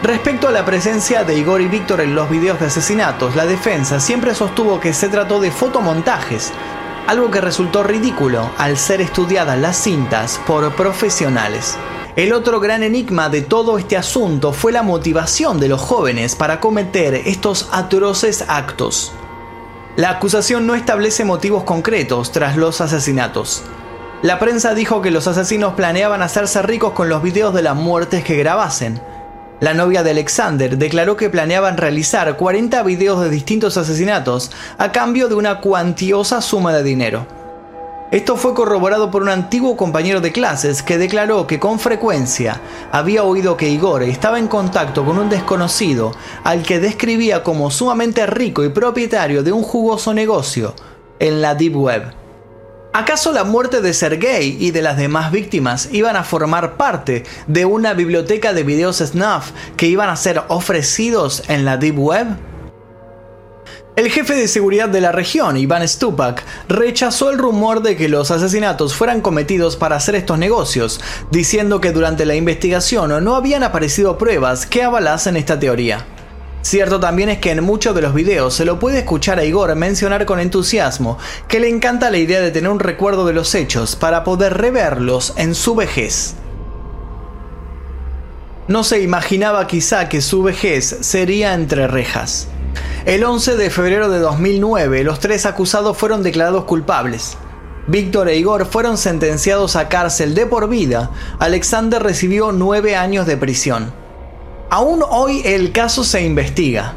Respecto 0.04 0.48
a 0.48 0.52
la 0.52 0.64
presencia 0.64 1.24
de 1.24 1.36
Igor 1.36 1.60
y 1.60 1.68
Víctor 1.68 2.02
en 2.02 2.14
los 2.14 2.30
videos 2.30 2.60
de 2.60 2.68
asesinatos, 2.68 3.36
la 3.36 3.48
defensa 3.48 4.00
siempre 4.00 4.36
sostuvo 4.36 4.80
que 4.80 4.94
se 4.94 5.10
trató 5.10 5.40
de 5.40 5.50
fotomontajes, 5.50 6.52
algo 7.08 7.32
que 7.32 7.42
resultó 7.42 7.82
ridículo 7.82 8.52
al 8.60 8.78
ser 8.78 9.02
estudiadas 9.02 9.58
las 9.58 9.78
cintas 9.78 10.40
por 10.46 10.72
profesionales. 10.76 11.80
El 12.16 12.32
otro 12.32 12.60
gran 12.60 12.84
enigma 12.84 13.28
de 13.28 13.42
todo 13.42 13.80
este 13.80 13.98
asunto 13.98 14.54
fue 14.54 14.72
la 14.72 14.84
motivación 14.84 15.60
de 15.60 15.70
los 15.70 15.82
jóvenes 15.82 16.36
para 16.36 16.60
cometer 16.60 17.16
estos 17.16 17.70
atroces 17.72 18.46
actos. 18.48 19.14
La 19.96 20.10
acusación 20.10 20.66
no 20.66 20.74
establece 20.74 21.24
motivos 21.24 21.66
concretos 21.66 22.32
tras 22.32 22.58
los 22.58 22.82
asesinatos. 22.82 23.62
La 24.24 24.40
prensa 24.40 24.74
dijo 24.74 25.04
que 25.04 25.12
los 25.12 25.28
asesinos 25.28 25.76
planeaban 25.76 26.24
hacerse 26.24 26.64
ricos 26.64 26.94
con 26.94 27.10
los 27.10 27.22
videos 27.22 27.54
de 27.54 27.62
las 27.62 27.76
muertes 27.76 28.24
que 28.24 28.36
grabasen. 28.36 29.00
La 29.60 29.76
novia 29.76 30.02
de 30.02 30.10
Alexander 30.10 30.80
declaró 30.80 31.16
que 31.16 31.30
planeaban 31.30 31.78
realizar 31.78 32.36
40 32.36 32.82
videos 32.82 33.22
de 33.22 33.30
distintos 33.30 33.78
asesinatos 33.78 34.52
a 34.80 34.92
cambio 34.92 35.28
de 35.28 35.36
una 35.36 35.62
cuantiosa 35.62 36.42
suma 36.42 36.74
de 36.74 36.82
dinero. 36.82 37.43
Esto 38.14 38.38
fue 38.38 38.54
corroborado 38.54 39.10
por 39.10 39.24
un 39.24 39.30
antiguo 39.30 39.76
compañero 39.76 40.22
de 40.22 40.32
clases 40.32 40.84
que 40.84 41.00
declaró 41.00 41.48
que 41.48 41.60
con 41.60 41.80
frecuencia 41.80 42.62
había 42.92 43.24
oído 43.24 43.58
que 43.58 43.70
Igor 43.70 44.04
estaba 44.04 44.38
en 44.38 44.48
contacto 44.48 45.04
con 45.04 45.18
un 45.18 45.30
desconocido 45.30 46.12
al 46.44 46.62
que 46.62 46.80
describía 46.80 47.42
como 47.42 47.72
sumamente 47.72 48.28
rico 48.28 48.64
y 48.64 48.70
propietario 48.70 49.42
de 49.42 49.52
un 49.52 49.64
jugoso 49.64 50.14
negocio 50.14 50.76
en 51.18 51.42
la 51.42 51.56
Deep 51.56 51.76
Web. 51.76 52.14
¿Acaso 52.94 53.32
la 53.32 53.46
muerte 53.46 53.82
de 53.82 53.96
Sergei 53.96 54.58
y 54.60 54.70
de 54.70 54.84
las 54.84 54.98
demás 54.98 55.32
víctimas 55.32 55.90
iban 55.92 56.16
a 56.16 56.24
formar 56.24 56.78
parte 56.78 57.24
de 57.48 57.66
una 57.66 57.96
biblioteca 57.96 58.54
de 58.54 58.62
videos 58.62 59.00
snuff 59.00 59.54
que 59.76 59.88
iban 59.88 60.12
a 60.12 60.18
ser 60.18 60.44
ofrecidos 60.50 61.42
en 61.50 61.66
la 61.66 61.78
Deep 61.78 61.98
Web? 61.98 62.53
El 63.96 64.10
jefe 64.10 64.34
de 64.34 64.48
seguridad 64.48 64.90
de 64.90 65.02
la 65.02 65.12
región, 65.12 65.56
Iván 65.56 65.88
Stupak, 65.88 66.44
rechazó 66.68 67.30
el 67.30 67.38
rumor 67.38 67.84
de 67.84 67.96
que 67.96 68.10
los 68.10 68.32
asesinatos 68.32 68.96
fueran 68.96 69.22
cometidos 69.22 69.78
para 69.78 69.98
hacer 69.98 70.16
estos 70.16 70.40
negocios, 70.40 71.00
diciendo 71.30 71.80
que 71.80 71.92
durante 71.92 72.26
la 72.26 72.34
investigación 72.34 73.24
no 73.24 73.36
habían 73.36 73.62
aparecido 73.62 74.18
pruebas 74.18 74.66
que 74.66 74.82
avalasen 74.82 75.38
esta 75.38 75.60
teoría. 75.60 76.08
Cierto 76.64 77.00
también 77.00 77.30
es 77.30 77.38
que 77.38 77.52
en 77.52 77.64
muchos 77.64 77.94
de 77.94 78.02
los 78.02 78.16
videos 78.16 78.56
se 78.56 78.66
lo 78.66 78.80
puede 78.80 78.98
escuchar 78.98 79.38
a 79.38 79.44
Igor 79.44 79.76
mencionar 79.76 80.26
con 80.26 80.40
entusiasmo 80.40 81.20
que 81.48 81.60
le 81.60 81.70
encanta 81.70 82.10
la 82.10 82.18
idea 82.18 82.42
de 82.42 82.50
tener 82.50 82.72
un 82.72 82.80
recuerdo 82.80 83.28
de 83.28 83.34
los 83.34 83.54
hechos 83.54 83.96
para 83.96 84.24
poder 84.24 84.58
reverlos 84.58 85.34
en 85.38 85.54
su 85.54 85.76
vejez. 85.76 86.34
No 88.68 88.84
se 88.84 89.02
imaginaba 89.02 89.68
quizá 89.68 90.10
que 90.10 90.22
su 90.22 90.42
vejez 90.42 90.98
sería 91.02 91.54
entre 91.54 91.86
rejas. 91.86 92.48
El 93.06 93.26
11 93.26 93.58
de 93.58 93.70
febrero 93.70 94.10
de 94.10 94.20
2009, 94.20 95.04
los 95.04 95.20
tres 95.20 95.46
acusados 95.46 95.98
fueron 95.98 96.24
declarados 96.24 96.64
culpables. 96.64 97.38
Víctor 97.86 98.30
e 98.30 98.38
Igor 98.38 98.66
fueron 98.66 98.98
sentenciados 98.98 99.76
a 99.76 99.90
cárcel 99.90 100.34
de 100.36 100.46
por 100.46 100.70
vida. 100.70 101.12
Alexander 101.38 102.02
recibió 102.02 102.54
nueve 102.54 102.96
años 102.96 103.28
de 103.28 103.36
prisión. 103.36 103.92
Aún 104.70 105.04
hoy 105.08 105.42
el 105.44 105.74
caso 105.74 106.06
se 106.06 106.24
investiga, 106.24 106.94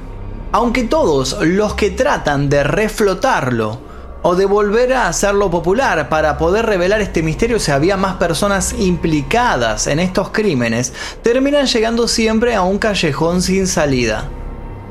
aunque 0.53 0.85
todos 0.85 1.39
los 1.41 1.75
que 1.75 1.91
tratan 1.91 2.49
de 2.49 2.63
reflotarlo 2.63 3.81
o 4.23 4.37
de 4.37 4.47
volver 4.47 4.93
a 4.93 5.09
hacerlo 5.09 5.51
popular 5.51 6.09
para 6.09 6.39
poder 6.39 6.67
revelar 6.67 7.01
este 7.01 7.25
misterio 7.25 7.59
si 7.59 7.73
había 7.73 7.97
más 7.97 8.15
personas 8.15 8.75
implicadas 8.79 9.89
en 9.89 9.99
estos 9.99 10.31
crímenes, 10.31 10.93
terminan 11.23 11.67
llegando 11.67 12.07
siempre 12.07 12.55
a 12.55 12.63
un 12.63 12.79
callejón 12.79 13.43
sin 13.43 13.67
salida 13.67 14.31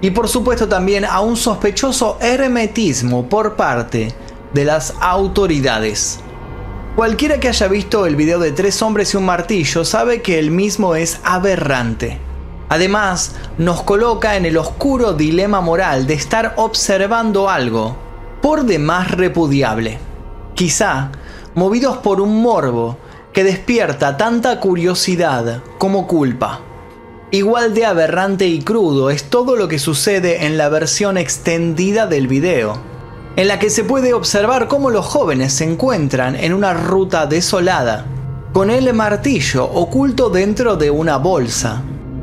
y 0.05 0.11
por 0.11 0.29
supuesto 0.29 0.67
también 0.67 1.03
a 1.03 1.19
un 1.21 1.35
sospechoso 1.35 2.19
hermetismo 2.21 3.27
por 3.27 3.55
parte 3.55 4.13
de 4.53 4.63
las 4.63 4.93
autoridades. 4.99 6.19
Cualquiera 6.95 7.39
que 7.39 7.47
haya 7.47 7.67
visto 7.67 8.05
el 8.05 8.15
video 8.15 8.37
de 8.37 8.51
tres 8.51 8.83
hombres 8.83 9.11
y 9.11 9.17
un 9.17 9.25
martillo 9.25 9.83
sabe 9.83 10.21
que 10.21 10.37
el 10.37 10.51
mismo 10.51 10.93
es 10.93 11.19
aberrante. 11.23 12.19
Además, 12.69 13.33
nos 13.57 13.81
coloca 13.81 14.35
en 14.35 14.45
el 14.45 14.57
oscuro 14.57 15.13
dilema 15.13 15.59
moral 15.59 16.05
de 16.05 16.13
estar 16.13 16.53
observando 16.57 17.49
algo 17.49 17.97
por 18.43 18.63
demás 18.63 19.09
repudiable. 19.09 19.97
Quizá 20.53 21.09
movidos 21.55 21.97
por 21.97 22.21
un 22.21 22.43
morbo 22.43 22.99
que 23.33 23.43
despierta 23.43 24.17
tanta 24.17 24.59
curiosidad 24.59 25.63
como 25.79 26.05
culpa. 26.05 26.61
Igual 27.31 27.73
de 27.73 27.85
aberrante 27.85 28.47
y 28.47 28.61
crudo 28.61 29.09
es 29.09 29.23
todo 29.23 29.55
lo 29.55 29.67
que 29.67 29.79
sucede 29.79 30.45
en 30.45 30.57
la 30.57 30.69
versión 30.69 31.17
extendida 31.17 32.05
del 32.05 32.27
video, 32.27 32.77
en 33.35 33.47
la 33.47 33.57
que 33.57 33.71
se 33.71 33.83
puede 33.83 34.13
observar 34.13 34.67
cómo 34.67 34.91
los 34.91 35.05
jóvenes 35.05 35.53
se 35.53 35.65
encuentran 35.65 36.35
en 36.35 36.53
una 36.53 36.73
ruta 36.73 37.25
desolada, 37.25 38.05
con 38.53 38.69
el 38.69 38.93
martillo 38.93 39.65
oculto 39.65 40.29
dentro 40.29 40.77
de 40.77 40.91
una 40.91 41.17
bolsa, 41.17 41.81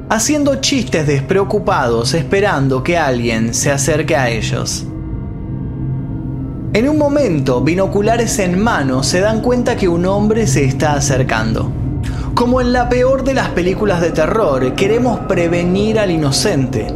haciendo 0.08 0.56
chistes 0.56 1.06
despreocupados 1.06 2.14
esperando 2.14 2.82
que 2.82 2.96
alguien 2.96 3.54
se 3.54 3.72
acerque 3.72 4.16
a 4.16 4.30
ellos. 4.30 4.86
En 6.74 6.88
un 6.88 6.96
momento, 6.96 7.60
binoculares 7.60 8.38
en 8.38 8.58
mano, 8.58 9.02
se 9.02 9.20
dan 9.20 9.42
cuenta 9.42 9.76
que 9.76 9.88
un 9.88 10.06
hombre 10.06 10.46
se 10.46 10.64
está 10.64 10.94
acercando. 10.94 11.81
Como 12.34 12.62
en 12.62 12.72
la 12.72 12.88
peor 12.88 13.24
de 13.24 13.34
las 13.34 13.50
películas 13.50 14.00
de 14.00 14.10
terror, 14.10 14.74
queremos 14.74 15.20
prevenir 15.20 15.98
al 15.98 16.10
inocente. 16.10 16.86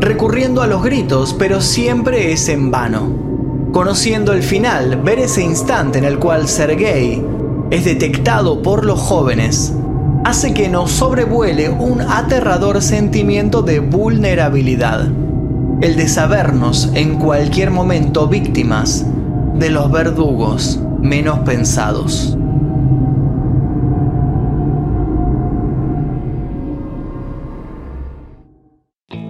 recurriendo 0.00 0.60
a 0.60 0.66
los 0.66 0.82
gritos, 0.82 1.34
pero 1.38 1.60
siempre 1.60 2.32
es 2.32 2.48
en 2.48 2.70
vano. 2.70 3.70
Conociendo 3.72 4.32
el 4.32 4.42
final, 4.42 5.00
ver 5.02 5.18
ese 5.18 5.42
instante 5.42 5.98
en 5.98 6.04
el 6.04 6.18
cual 6.18 6.46
Sergei 6.46 7.24
es 7.70 7.84
detectado 7.84 8.62
por 8.62 8.84
los 8.84 9.00
jóvenes, 9.00 9.72
hace 10.24 10.52
que 10.52 10.68
nos 10.68 10.90
sobrevuele 10.90 11.70
un 11.70 12.02
aterrador 12.02 12.82
sentimiento 12.82 13.62
de 13.62 13.80
vulnerabilidad. 13.80 15.08
El 15.80 15.96
de 15.96 16.06
sabernos 16.06 16.90
en 16.94 17.18
cualquier 17.18 17.70
momento 17.70 18.28
víctimas 18.28 19.06
de 19.54 19.70
los 19.70 19.90
verdugos 19.90 20.80
menos 21.00 21.40
pensados. 21.40 22.33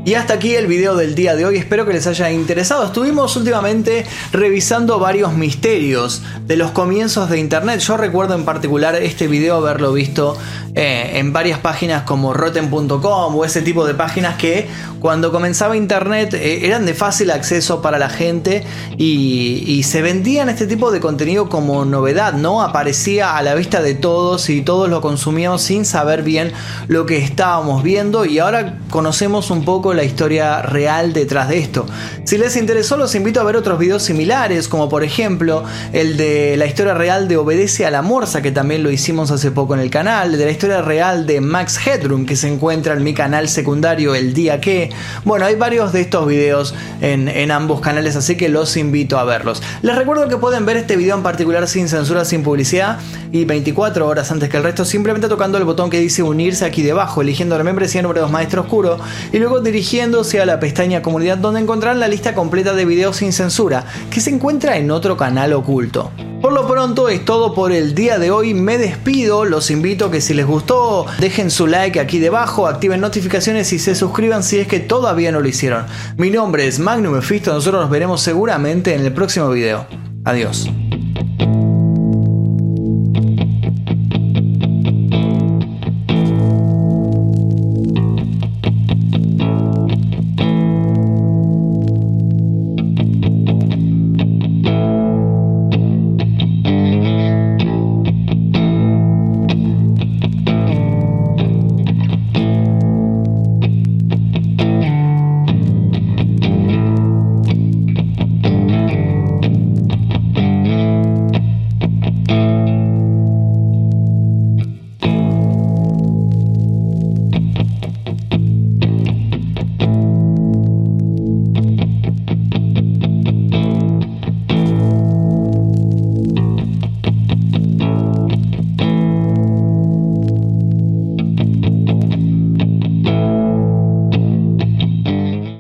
Y 0.07 0.15
hasta 0.15 0.35
aquí 0.35 0.55
el 0.55 0.67
video 0.67 0.97
del 0.97 1.15
día 1.15 1.35
de 1.35 1.47
hoy, 1.47 1.57
espero 1.57 1.87
que 1.87 1.95
les 1.95 2.07
haya 2.07 2.31
interesado. 2.31 2.85
Estuvimos 2.85 3.37
últimamente 3.37 4.05
revisando 4.33 4.99
varios 4.99 5.33
misterios 5.33 6.21
de 6.47 6.59
los 6.59 6.73
comienzos 6.73 7.31
de 7.31 7.39
Internet. 7.39 7.81
Yo 7.81 7.97
recuerdo 7.97 8.35
en 8.35 8.45
particular 8.45 8.97
este 8.97 9.29
video 9.29 9.57
haberlo 9.57 9.95
visto 9.95 10.37
eh, 10.75 11.13
en 11.15 11.33
varias 11.33 11.59
páginas 11.59 12.03
como 12.03 12.35
rotten.com 12.35 13.35
o 13.35 13.45
ese 13.47 13.63
tipo 13.63 13.87
de 13.87 13.95
páginas 13.95 14.37
que 14.37 14.69
cuando 15.01 15.33
comenzaba 15.33 15.77
Internet 15.77 16.35
eh, 16.35 16.67
eran 16.67 16.85
de 16.85 16.93
fácil 16.93 17.31
acceso 17.31 17.81
para 17.81 17.99
la 17.99 18.11
gente 18.11 18.65
y, 18.99 19.65
y 19.67 19.85
se 19.85 20.03
vendían 20.03 20.51
este 20.51 20.67
tipo 20.67 20.91
de 20.91 21.01
contenido 21.01 21.49
como 21.49 21.87
novedad, 21.87 22.35
¿no? 22.35 22.61
Aparecía 22.61 23.37
a 23.37 23.43
la 23.43 23.55
vista 23.55 23.81
de 23.81 23.95
todos 23.95 24.51
y 24.51 24.61
todos 24.61 24.91
lo 24.91 25.01
consumíamos 25.01 25.63
sin 25.63 25.87
saber 25.87 26.23
bien 26.23 26.53
lo 26.89 27.07
que 27.07 27.19
estábamos 27.19 27.83
viendo 27.83 28.27
y 28.27 28.39
ahora 28.39 28.79
conocemos 28.91 29.51
un 29.51 29.65
poco 29.65 29.94
la 29.95 30.05
historia 30.05 30.63
real 30.63 31.13
detrás 31.13 31.49
de 31.49 31.59
esto. 31.59 31.87
Si 32.25 32.39
les 32.39 32.57
interesó, 32.57 32.97
los 32.97 33.15
invito 33.15 33.41
a 33.41 33.45
ver 33.45 33.57
otros 33.57 33.79
videos 33.79 34.03
similares, 34.03 34.69
como 34.69 34.89
por 34.89 35.05
ejemplo 35.05 35.65
el 35.93 36.17
de 36.17 36.57
la 36.57 36.67
historia 36.67 36.95
real 36.95 37.29
de 37.29 37.37
Obedece 37.37 37.87
a 37.87 37.91
la 37.91 38.03
Morsa, 38.03 38.43
que 38.43 38.53
también 38.53 38.83
lo 38.83 38.91
hicimos 38.91 39.31
hace 39.31 39.51
poco 39.51 39.75
en 39.75 39.81
el 39.81 39.91
canal, 39.91 40.37
de 40.37 40.45
la 40.45 40.51
historia 40.51 40.83
real 40.83 41.27
de 41.27 41.41
Max 41.41 41.87
Headroom, 41.87 42.27
que 42.27 42.37
se 42.37 42.49
encuentra 42.49 42.95
en 42.95 43.03
mi 43.03 43.15
canal 43.15 43.49
secundario 43.49 44.15
El 44.15 44.35
Día 44.35 44.61
Que. 44.61 44.91
Bueno, 45.25 45.47
hay 45.47 45.55
varios 45.55 45.93
de 45.93 46.01
estos 46.01 46.27
videos 46.27 46.75
en, 47.01 47.29
en 47.29 47.51
ambos 47.51 47.81
canales, 47.81 48.17
así 48.17 48.37
que 48.37 48.49
los 48.49 48.77
invito 48.77 49.19
a 49.19 49.25
verlos. 49.25 49.63
Les 49.83 49.97
recuerdo 49.97 50.29
que 50.29 50.37
pueden 50.37 50.67
ver 50.67 50.77
este 50.77 50.97
video 50.97 51.17
en 51.17 51.23
particular 51.23 51.67
sin 51.69 51.89
censura, 51.89 52.25
sin 52.25 52.43
publicidad 52.43 52.99
y 53.33 53.45
24 53.45 54.07
horas 54.07 54.31
antes 54.31 54.49
que 54.49 54.57
el 54.57 54.63
resto, 54.63 54.85
simplemente 54.85 55.29
tocando 55.29 55.59
el 55.59 55.65
botón 55.65 55.91
que 55.91 55.99
dice 55.99 56.23
unirse 56.23 56.65
aquí 56.65 56.83
debajo, 56.83 57.21
eligiendo 57.21 57.59
la 57.59 57.65
membresía 57.65 58.01
número 58.01 58.21
2 58.23 58.31
Maestro 58.31 58.63
Oscuro 58.63 58.99
y 59.33 59.39
luego 59.39 59.61
dirigiendo 59.61 59.84
dirigiéndose 59.85 60.41
a 60.41 60.47
la 60.47 60.61
pestaña 60.61 61.03
comunidad 61.03 61.37
donde 61.37 61.61
encontrarán 61.61 62.01
la 62.01 62.09
lista 62.09 62.35
completa 62.35 62.73
de 62.73 62.87
videos 62.87 63.17
sin 63.17 63.35
censura 63.35 63.85
que 64.11 64.23
se 64.23 64.31
encuentra 64.31 64.79
en 64.79 64.91
otro 64.91 65.19
canal 65.19 65.53
oculto. 65.53 66.11
Por 66.41 66.55
lo 66.55 66.67
pronto 66.67 67.11
es 67.11 67.23
todo 67.27 67.53
por 67.53 67.71
el 67.71 67.95
día 67.95 68.19
de 68.19 68.31
hoy, 68.31 68.55
me 68.55 68.79
despido, 68.79 69.45
los 69.45 69.71
invito 69.71 70.07
a 70.07 70.11
que 70.11 70.23
si 70.23 70.33
les 70.33 70.47
gustó 70.47 71.05
dejen 71.19 71.51
su 71.51 71.67
like 71.67 72.01
aquí 72.01 72.19
debajo, 72.19 72.67
activen 72.67 73.03
notificaciones 73.03 73.75
y 73.75 73.79
se 73.79 73.95
suscriban 73.95 74.43
si 74.43 74.59
es 74.59 74.67
que 74.67 74.81
todavía 74.81 75.31
no 75.33 75.41
lo 75.41 75.49
hicieron. 75.49 75.85
Mi 76.17 76.31
nombre 76.31 76.67
es 76.67 76.79
Magnum 76.79 77.17
Mephisto, 77.17 77.53
nosotros 77.53 77.83
nos 77.83 77.91
veremos 77.91 78.23
seguramente 78.23 78.95
en 78.95 79.05
el 79.05 79.13
próximo 79.13 79.51
video. 79.51 79.87
Adiós. 80.25 80.67